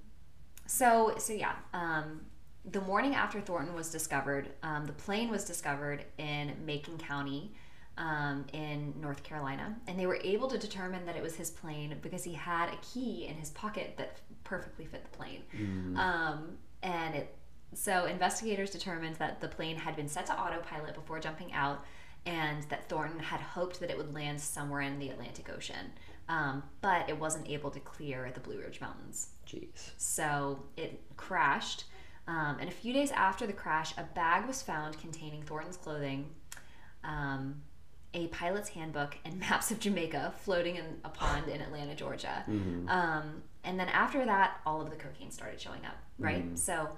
[0.64, 2.22] so so yeah, um,
[2.64, 7.52] the morning after Thornton was discovered, um, the plane was discovered in Macon County.
[7.98, 11.96] Um, in North Carolina, and they were able to determine that it was his plane
[12.00, 15.42] because he had a key in his pocket that perfectly fit the plane.
[15.98, 17.34] Um, and it,
[17.74, 21.84] so investigators determined that the plane had been set to autopilot before jumping out,
[22.28, 25.92] and that Thornton had hoped that it would land somewhere in the Atlantic Ocean,
[26.28, 29.30] um, but it wasn't able to clear the Blue Ridge Mountains.
[29.46, 29.92] Jeez.
[29.96, 31.84] So it crashed.
[32.26, 36.28] Um, and a few days after the crash, a bag was found containing Thornton's clothing,
[37.02, 37.62] um,
[38.12, 42.44] a pilot's handbook, and maps of Jamaica floating in a pond in Atlanta, Georgia.
[42.88, 46.44] Um, and then after that, all of the cocaine started showing up, right?
[46.58, 46.90] So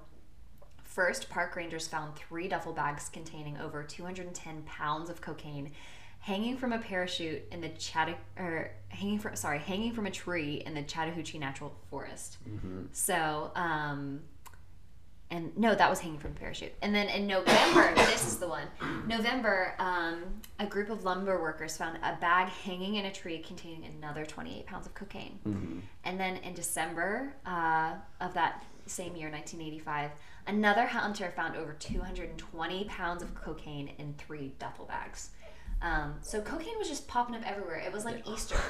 [1.01, 5.73] First, park rangers found three duffel bags containing over 210 pounds of cocaine
[6.19, 10.63] hanging from a parachute in the Chatta or hanging from sorry, hanging from a tree
[10.67, 12.37] in the Chattahoochee National Forest.
[12.93, 14.21] So, um
[15.31, 16.75] and no, that was hanging from a parachute.
[16.83, 18.67] And then in November, this is the one.
[19.07, 20.25] November, um,
[20.59, 24.67] a group of lumber workers found a bag hanging in a tree containing another 28
[24.67, 25.39] pounds of cocaine.
[26.05, 30.11] And then in December uh, of that same year, 1985,
[30.51, 35.31] another hunter found over 220 pounds of cocaine in three duffel bags.
[35.81, 37.79] Um, so cocaine was just popping up everywhere.
[37.79, 38.57] It was like Easter.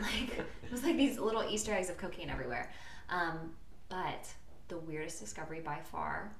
[0.00, 2.70] Like it was like these little Easter eggs of cocaine everywhere.
[3.08, 3.50] Um,
[3.88, 4.28] but
[4.68, 6.30] the weirdest discovery by far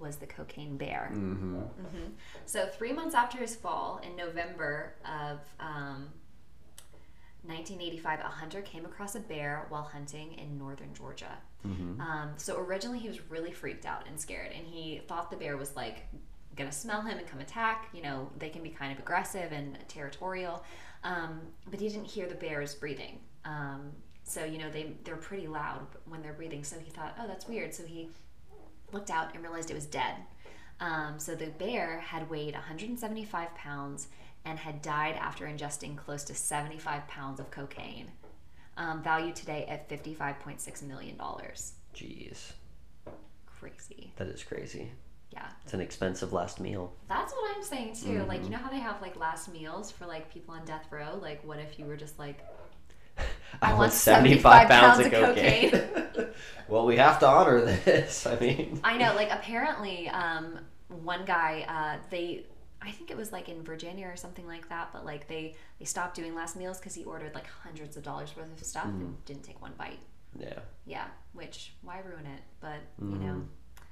[0.00, 1.12] was the cocaine bear.
[1.12, 1.60] Mm-hmm.
[1.60, 2.10] hmm
[2.46, 6.08] So three months after his fall, in November of um,
[7.48, 11.38] 1985, a hunter came across a bear while hunting in northern Georgia.
[12.00, 15.56] Um, so originally he was really freaked out and scared, and he thought the bear
[15.56, 16.06] was like
[16.56, 17.88] gonna smell him and come attack.
[17.92, 20.64] You know, they can be kind of aggressive and territorial,
[21.04, 21.40] um,
[21.70, 23.20] but he didn't hear the bears breathing.
[23.44, 23.92] Um,
[24.24, 26.64] so you know they they're pretty loud when they're breathing.
[26.64, 27.74] So he thought, oh, that's weird.
[27.74, 28.10] So he
[28.92, 30.14] looked out and realized it was dead.
[30.80, 34.08] Um, so the bear had weighed 175 pounds
[34.46, 38.10] and had died after ingesting close to 75 pounds of cocaine,
[38.76, 41.72] um, valued today at 55.6 million dollars.
[41.94, 42.52] Jeez.
[43.58, 44.12] Crazy.
[44.16, 44.92] That is crazy.
[45.32, 45.48] Yeah.
[45.64, 46.92] It's an expensive last meal.
[47.08, 48.22] That's what I'm saying too.
[48.24, 48.44] Like, Mm-hmm.
[48.44, 51.18] you know how they have like last meals for like people on death row?
[51.20, 52.38] Like, what if you were just like,
[53.62, 56.28] I, want want 75 75 pounds, pounds of of cocaine.
[56.68, 58.26] well, we have to honor this.
[58.26, 62.44] I mean, I know, like, apparently, um, one guy, uh, they,
[62.82, 65.84] I think it was like in Virginia or something like that, but like they they
[65.84, 69.00] stopped doing last meals because he ordered like hundreds of dollars worth of stuff Mm-hmm.
[69.00, 69.98] and didn't take one bite.
[70.38, 70.58] yeah.
[70.84, 72.42] Yeah, which why ruin it?
[72.60, 73.42] But you know,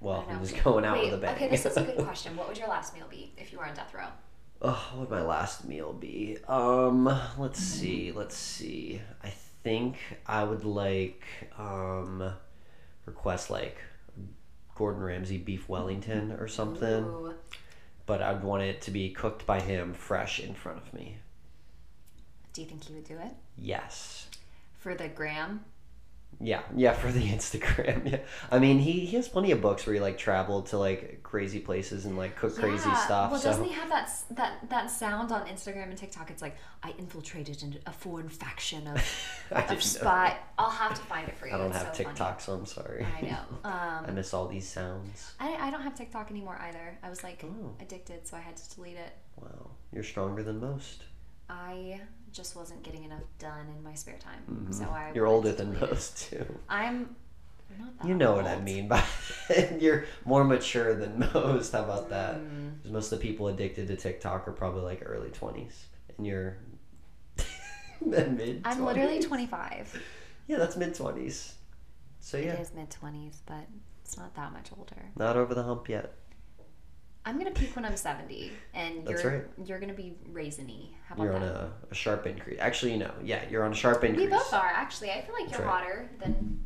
[0.01, 1.35] Well, I'm just going out Wait, with a bang.
[1.35, 2.37] okay, this is a good question.
[2.37, 4.07] What would your last meal be if you were on death row?
[4.62, 6.39] Oh, what would my last meal be?
[6.47, 7.05] Um,
[7.39, 8.12] let's see.
[8.12, 9.01] Let's see.
[9.22, 9.30] I
[9.64, 11.24] think I would like
[11.59, 12.32] um
[13.07, 13.78] request like
[14.76, 17.35] Gordon Ramsay beef Wellington or something, Ooh,
[18.07, 21.18] but I'd want it to be cooked by him fresh in front of me.
[22.52, 24.28] do you think he would do it Yes.
[24.78, 25.64] for the gram?
[26.41, 28.11] Yeah, yeah, for the Instagram.
[28.12, 28.18] Yeah,
[28.51, 31.61] I mean, he, he has plenty of books where he like traveled to like crazy
[31.61, 33.30] places and like cook crazy stuff.
[33.30, 36.30] Well, so doesn't he have that that that sound on Instagram and TikTok?
[36.30, 38.97] It's like I infiltrated into a foreign faction of,
[39.70, 40.37] of spy.
[40.59, 41.55] I'll have to find it for you.
[41.55, 43.07] I don't It's have so TikTok, so I'm sorry.
[43.18, 43.39] I know.
[43.64, 45.35] I Um, miss all these sounds.
[45.41, 46.99] I, I don't have TikTok anymore either.
[47.03, 47.74] I was like Oh.
[47.80, 49.12] addicted, so I had to delete it.
[49.37, 51.05] Wow, you're stronger than most.
[51.49, 52.01] I
[52.35, 54.87] just wasn't getting enough done in my spare time, so I.
[55.05, 55.16] Mm-hmm.
[55.16, 56.45] You're older than most too.
[56.68, 57.16] I'm
[57.78, 59.03] not that You know what I mean by
[59.80, 61.72] you're more mature than most.
[61.72, 62.37] How about that?
[62.37, 62.91] Mm.
[62.91, 65.87] most of the people addicted to TikTok are probably like early twenties,
[66.18, 66.59] and you're
[68.05, 68.61] then mid.
[68.64, 70.01] I'm literally 25.
[70.47, 71.55] Yeah, that's mid twenties.
[72.20, 73.66] So yeah, It is mid 20s, but
[74.03, 74.97] it's not that much older.
[75.16, 76.14] not over the hump yet.
[77.26, 79.44] I'm gonna peak when I'm 70, and That's you're right.
[79.64, 80.88] you're gonna be raisiny.
[81.08, 81.54] How about You're on that?
[81.54, 82.58] a, a sharp increase.
[82.60, 84.26] Actually, you know, yeah, you're on a sharp increase.
[84.26, 85.10] We both are actually.
[85.10, 85.70] I feel like you're right.
[85.84, 86.60] hotter than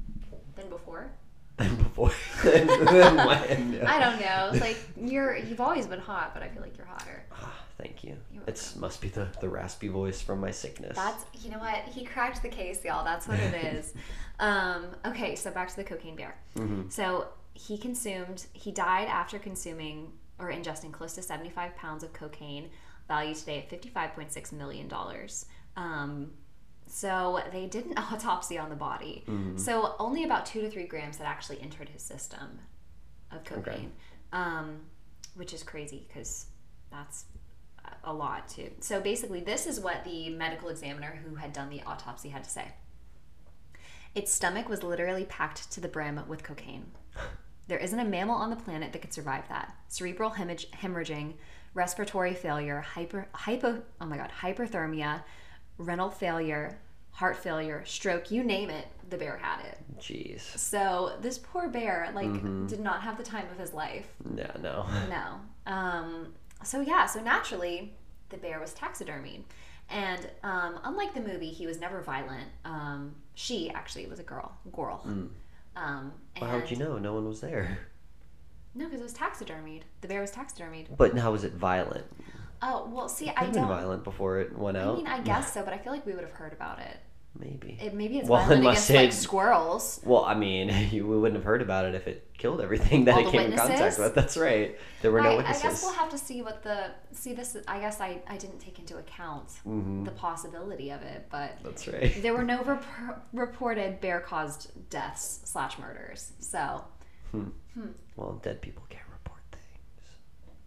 [0.57, 1.11] than before.
[1.59, 2.11] Than before.
[2.43, 3.81] when.
[3.87, 4.61] I don't know.
[4.61, 7.25] Like you're you've always been hot, but I feel like you're hotter.
[7.33, 8.17] Ah, Thank you.
[8.33, 10.97] You're It's must be the, the raspy voice from my sickness.
[10.97, 13.05] That's you know what he cracked the case, y'all.
[13.05, 13.95] That's what it is.
[14.41, 16.37] um, okay, so back to the cocaine bear.
[16.57, 16.91] Mhm.
[16.91, 18.47] So he consumed.
[18.53, 22.71] He died after consuming or ingesting close to seventy five pounds of cocaine,
[23.07, 25.47] valued today at fifty five point six million dollars.
[25.77, 26.33] Um,
[26.87, 29.25] so they did an autopsy on the body.
[29.57, 32.61] So only about two to three grams had actually entered his system
[33.31, 33.93] of cocaine,
[34.33, 34.81] um,
[35.35, 36.47] which is crazy because
[36.91, 37.27] that's
[38.05, 38.71] a lot too.
[38.81, 42.51] So basically, this is what the medical examiner who had done the autopsy had to
[42.51, 42.73] say.
[44.15, 46.87] Its stomach was literally packed to the brim with cocaine.
[47.69, 49.77] There isn't a mammal on the planet that could survive that.
[49.89, 51.35] Cerebral hemorrhage, hemorrhaging,
[51.75, 55.23] respiratory failure, hyper, hypo, oh my god, hyperthermia,
[55.77, 56.79] renal failure,
[57.13, 59.79] heart failure, stroke, you name it, the bear had it.
[59.99, 60.41] Jeez.
[60.57, 62.33] So this poor bear, like,
[62.69, 64.07] did not have the time of his life.
[64.35, 64.87] Yeah, no.
[65.11, 65.41] No.
[65.71, 66.29] Um,
[66.65, 67.93] so yeah, so naturally,
[68.31, 69.43] the bear was taxidermied,
[69.91, 72.49] and um, unlike the movie, he was never violent.
[72.65, 75.03] Um, she actually was a girl, girl.
[75.79, 76.99] Um, Well, how'd you know?
[76.99, 77.79] No one was there.
[78.75, 79.83] No, because it was taxidermied.
[80.03, 80.87] The bear was taxidermied.
[80.97, 82.05] But how was it violent?
[82.61, 83.71] Oh well, see, I Could have been don't.
[83.71, 84.95] violent before it went out.
[84.95, 86.97] I mean, I guess so, but I feel like we would have heard about it.
[87.39, 87.79] Maybe.
[87.81, 90.01] it maybe it's Well, violent against like squirrels.
[90.05, 93.15] Well, I mean, you, we wouldn't have heard about it if it killed everything that
[93.15, 94.15] All it came in contact with.
[94.15, 94.77] That's right.
[95.03, 97.57] There were no I, I guess we'll have to see what the see this.
[97.69, 100.05] I guess I I didn't take into account Mm-hmm.
[100.05, 102.13] the possibility of it, but That's right.
[102.23, 106.33] there were no rep- reported bear caused deaths slash murders.
[106.41, 106.85] So
[107.31, 107.51] hmm
[108.17, 110.09] Well, dead people can't report things.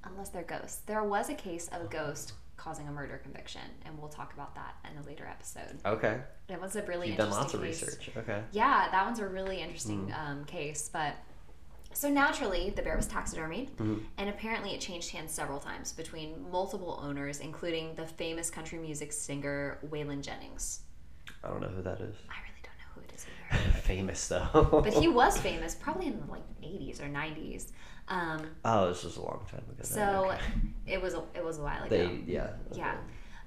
[0.06, 3.98] unless they're ghosts, there was a case of a ghost causing a murder conviction, and
[3.98, 5.80] we'll talk about that in a later episode.
[5.84, 6.20] Okay.
[6.48, 7.82] It was a really You've done lots of case.
[7.82, 8.12] research.
[8.16, 8.44] Okay.
[8.52, 10.20] Yeah, that one's a really interesting Mm.
[10.30, 10.88] um, case.
[10.94, 11.16] But
[11.94, 13.98] so naturally, the bear was taxidermied, Mm-hmm.
[14.18, 19.12] and apparently it changed hands several times between multiple owners, including the famous country music
[19.12, 20.82] singer Waylon Jennings.
[21.44, 22.16] I don't know who that is.
[22.30, 23.72] I really don't know who it is either.
[23.82, 24.82] Famous though.
[24.84, 27.72] But he was famous, probably in the like 80s or 90s.
[28.12, 29.84] Um, oh, this was a long time ago.
[29.84, 30.40] so Okay.
[30.86, 31.90] it was a, it was a while ago.
[31.96, 32.50] they yeah.
[32.74, 32.96] Yeah.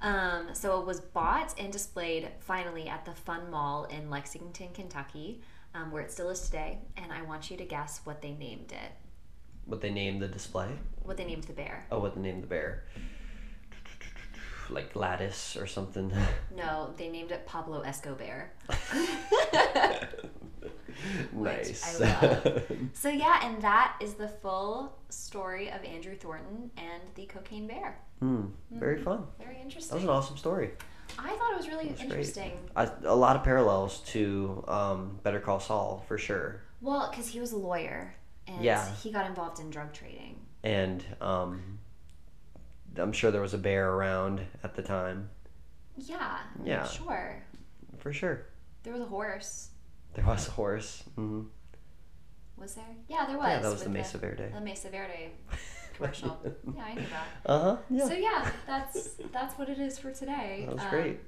[0.01, 5.43] Um, so it was bought and displayed finally at the Fun Mall in Lexington, Kentucky,
[5.75, 6.79] um, where it still is today.
[6.97, 8.93] And I want you to guess what they named it.
[9.67, 10.69] What they named the display?
[11.03, 11.87] What they named the bear.
[11.91, 12.85] Oh, what they named the bear?
[14.71, 16.11] Like Gladys or something.
[16.57, 18.51] No, they named it Pablo Escobar.
[21.33, 22.01] nice.
[22.95, 27.99] So yeah, and that is the full story of Andrew Thornton and the cocaine bear.
[28.21, 28.47] Hmm.
[28.71, 29.25] Very fun.
[29.39, 29.91] Very interesting.
[29.91, 30.71] That was an awesome story.
[31.19, 32.11] I thought it was really That's great.
[32.11, 32.53] interesting.
[32.75, 36.63] I, a lot of parallels to um, Better Call Saul for sure.
[36.81, 38.15] Well, because he was a lawyer
[38.47, 38.91] and Yeah.
[38.97, 40.41] he got involved in drug trading.
[40.63, 41.79] and um,
[42.97, 45.29] I'm sure there was a bear around at the time.
[45.97, 46.39] Yeah.
[46.65, 46.87] Yeah.
[46.87, 47.43] Sure.
[47.99, 48.47] For sure.
[48.83, 49.69] There was a horse.
[50.15, 51.03] There was a horse.
[51.17, 51.43] hmm
[52.57, 52.85] Was there?
[53.09, 53.49] Yeah, there was.
[53.49, 54.51] Yeah, that was the Mesa Verde.
[54.55, 55.33] The Mesa Verde
[55.95, 56.39] commercial.
[56.77, 57.27] yeah, I knew that.
[57.51, 57.77] Uh huh.
[57.91, 58.09] Yeah.
[58.09, 60.65] So yeah, that's that's what it is for today.
[60.67, 61.21] that was Um, great.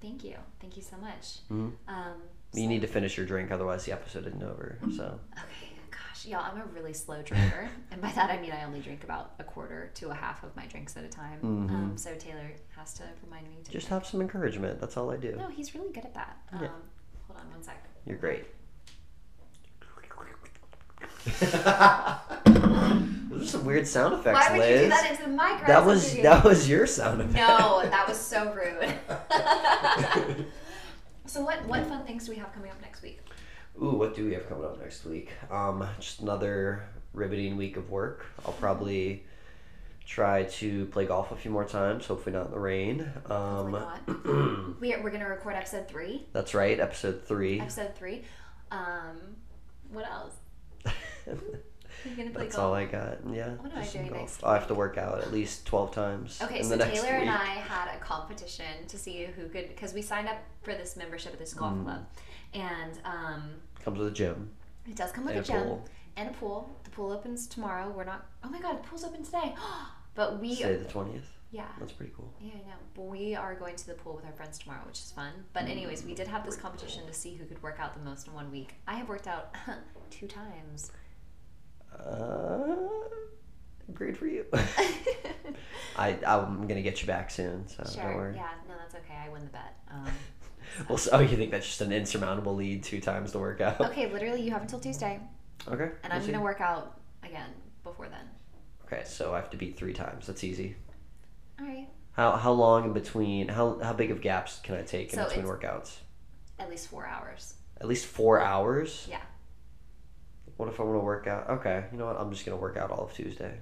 [0.00, 0.36] Thank you.
[0.60, 1.38] Thank you so much.
[1.50, 1.72] Mhm.
[1.88, 2.22] Um,
[2.52, 4.78] You so- need to finish your drink, otherwise the episode isn't over.
[4.96, 5.18] So.
[5.32, 8.80] Okay, gosh, y'all, I'm a really slow drinker, and by that I mean I only
[8.80, 11.40] drink about a quarter to a half of my drinks at a time.
[11.42, 13.62] Um, so Taylor has to remind me to.
[13.62, 13.72] Mm-hmm.
[13.72, 14.80] Just have some encouragement.
[14.80, 15.36] That's all I do.
[15.36, 16.36] no, he's really good at that.
[16.52, 16.68] Um, Yeah.
[17.34, 17.84] Hold on one sec.
[18.06, 18.44] You're great.
[21.40, 21.52] Those
[23.42, 24.70] are some weird sound effects, Why would Liz.
[24.70, 25.62] you do that into the mic?
[25.62, 27.36] or That was that was your sound effect.
[27.36, 28.94] No, that was so rude.
[31.26, 33.20] so what what fun things do we have coming up next week?
[33.82, 35.30] Ooh, what do we have coming up next week?
[35.50, 38.26] Um, just another riveting week of work.
[38.44, 39.24] I'll probably
[40.06, 42.06] try to play golf a few more times.
[42.06, 43.10] Hopefully not in the rain.
[43.30, 46.26] Um, Hopefully We are, we're gonna record episode three.
[46.32, 47.60] that's right, episode three.
[47.60, 48.22] Episode three.
[48.70, 49.36] Um,
[49.92, 50.34] what else?
[52.04, 52.66] You're gonna play That's golf.
[52.68, 53.18] all I got.
[53.32, 53.50] Yeah.
[53.54, 54.20] What am I doing golf.
[54.20, 56.38] next I'll have to work out at least twelve times.
[56.42, 57.30] Okay, so Taylor and.
[57.30, 61.32] I had a competition to see who could, because we signed up for this membership
[61.32, 61.84] at this golf Mm.
[61.84, 62.06] club,
[62.52, 63.42] and um,
[63.82, 64.50] comes with a gym.
[64.86, 65.78] it does come with And a a gym
[66.16, 66.68] and a pool.
[66.84, 67.88] The pool opens tomorrow.
[67.96, 68.26] We're not.
[68.42, 69.54] Oh my god, the pool's open today.
[70.14, 70.54] but we.
[70.54, 71.30] Say the twentieth.
[71.50, 71.66] Yeah.
[71.78, 72.32] That's pretty cool.
[72.40, 72.74] Yeah, I know.
[72.94, 75.32] But we are going to the pool with our friends tomorrow, which is fun.
[75.52, 78.26] But anyways, we did have this competition to see who could work out the most
[78.26, 78.74] in one week.
[78.88, 79.54] I have worked out
[80.10, 80.90] two times.
[81.96, 82.66] Uh,
[83.92, 84.44] great for you.
[85.96, 88.34] I I'm gonna get you back soon, so don't worry.
[88.34, 88.48] Yeah.
[88.68, 89.14] No, that's okay.
[89.24, 89.76] I win the bet.
[89.90, 90.08] Um,
[90.88, 93.80] Well, so, oh, you think that's just an insurmountable lead two times to work out?
[93.80, 94.10] okay.
[94.12, 95.20] Literally, you have until Tuesday,
[95.68, 95.84] Okay.
[95.84, 96.32] and we'll I'm see.
[96.32, 97.50] gonna work out again
[97.84, 98.28] before then.
[98.86, 100.26] Okay, so I have to beat three times.
[100.26, 100.76] That's easy.
[101.60, 101.88] All right.
[102.12, 103.48] How how long in between?
[103.48, 105.96] How how big of gaps can I take in So between it's- workouts?
[106.58, 107.54] At least four hours.
[107.80, 109.06] At least four hours.
[109.10, 109.20] Yeah.
[110.56, 111.50] What if I want to work out?
[111.50, 112.16] Okay, you know what?
[112.20, 113.58] I'm just gonna work out all of Tuesday.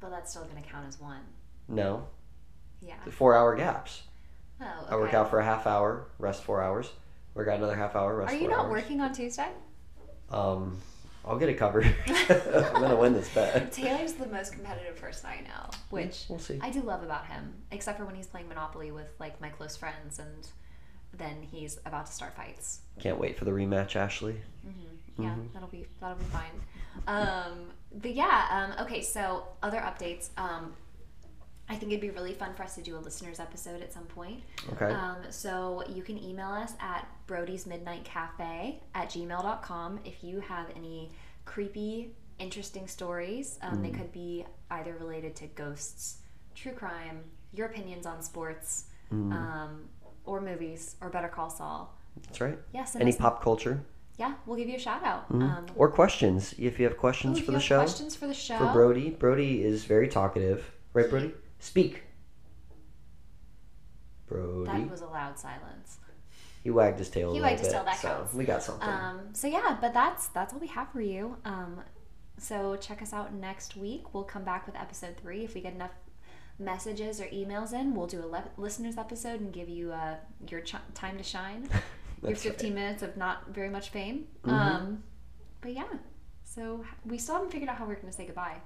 [0.00, 1.20] But that's still gonna count as one.
[1.68, 2.08] No,
[2.80, 2.96] Yeah.
[3.04, 4.02] the four hour gaps.
[4.60, 4.64] Oh.
[4.64, 4.90] Okay.
[4.94, 6.90] I work out for a half hour, rest four hours.
[7.34, 8.70] Work out another half hour, rest Are you four not hours.
[8.82, 9.48] working on Tuesday?
[10.30, 10.80] Um,
[11.24, 11.84] I'll get it covered.
[12.28, 13.70] I'm gonna win this bet.
[13.72, 16.58] Taylor's the most competitive person I know, which We'll see.
[16.60, 19.76] I do love about him, except for when he's playing Monopoly with like my close
[19.76, 20.48] friends, and
[21.16, 22.80] then he's about to start fights.
[22.98, 24.36] Can't wait for the rematch, Ashley.
[25.18, 25.40] Yeah, Mm-hmm.
[25.52, 26.50] that'll be that'll be fine.
[27.06, 29.02] Um, but yeah, um, okay.
[29.02, 30.30] So other updates.
[30.36, 30.72] Um,
[31.72, 34.04] I think it'd be really fun for us to do a listeners episode at some
[34.04, 34.42] point.
[34.74, 34.92] Okay.
[34.92, 40.66] Um, so you can email us at Brodie's Midnight Cafe at gmail.com if you have
[40.76, 41.10] any
[41.46, 43.58] creepy, interesting stories.
[43.62, 43.98] Um, They Mm.
[43.98, 46.18] could be either related to ghosts,
[46.54, 49.32] true crime, your opinions on sports, Mm.
[49.32, 49.88] um,
[50.26, 51.94] or movies, or Better Call Saul.
[52.26, 52.58] That's right.
[52.72, 53.82] Yeah, Any us- pop culture
[54.18, 55.32] yeah, we'll give you a shout out.
[55.32, 55.42] Mhm.
[55.42, 56.54] Um, or questions?
[56.58, 58.56] If you have questions ooh, for the show, questions for the show.
[58.58, 59.10] for Brodie.
[59.10, 61.34] Brodie is very talkative, right, Brodie?
[61.62, 62.02] Speak.
[64.26, 64.64] Brodie.
[64.70, 65.98] That was a loud silence.
[66.64, 67.30] he wagged his tail.
[67.30, 68.34] a He little wagged his bit, tail, that so counts.
[68.34, 68.88] We got something.
[68.88, 71.36] Um, so yeah, but that's that's all we have for you.
[71.44, 71.80] Um,
[72.38, 74.12] so check us out next week.
[74.12, 75.92] We'll come back with episode three if we get enough
[76.58, 77.94] messages or emails in.
[77.94, 80.16] We'll do a le- listeners episode and give you uh,
[80.50, 81.68] your ch- time to shine,
[82.22, 84.26] your That's 15 minutes of not very much fame.
[84.44, 84.50] Mhm.
[84.50, 85.04] Um,
[85.60, 85.84] but yeah,
[86.42, 88.56] so we still haven't figured out how we're gonna say goodbye.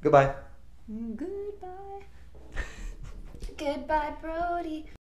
[0.00, 0.34] Goodbye.
[0.90, 2.04] Mm, goodbye.
[3.58, 5.01] goodbye, Brodie.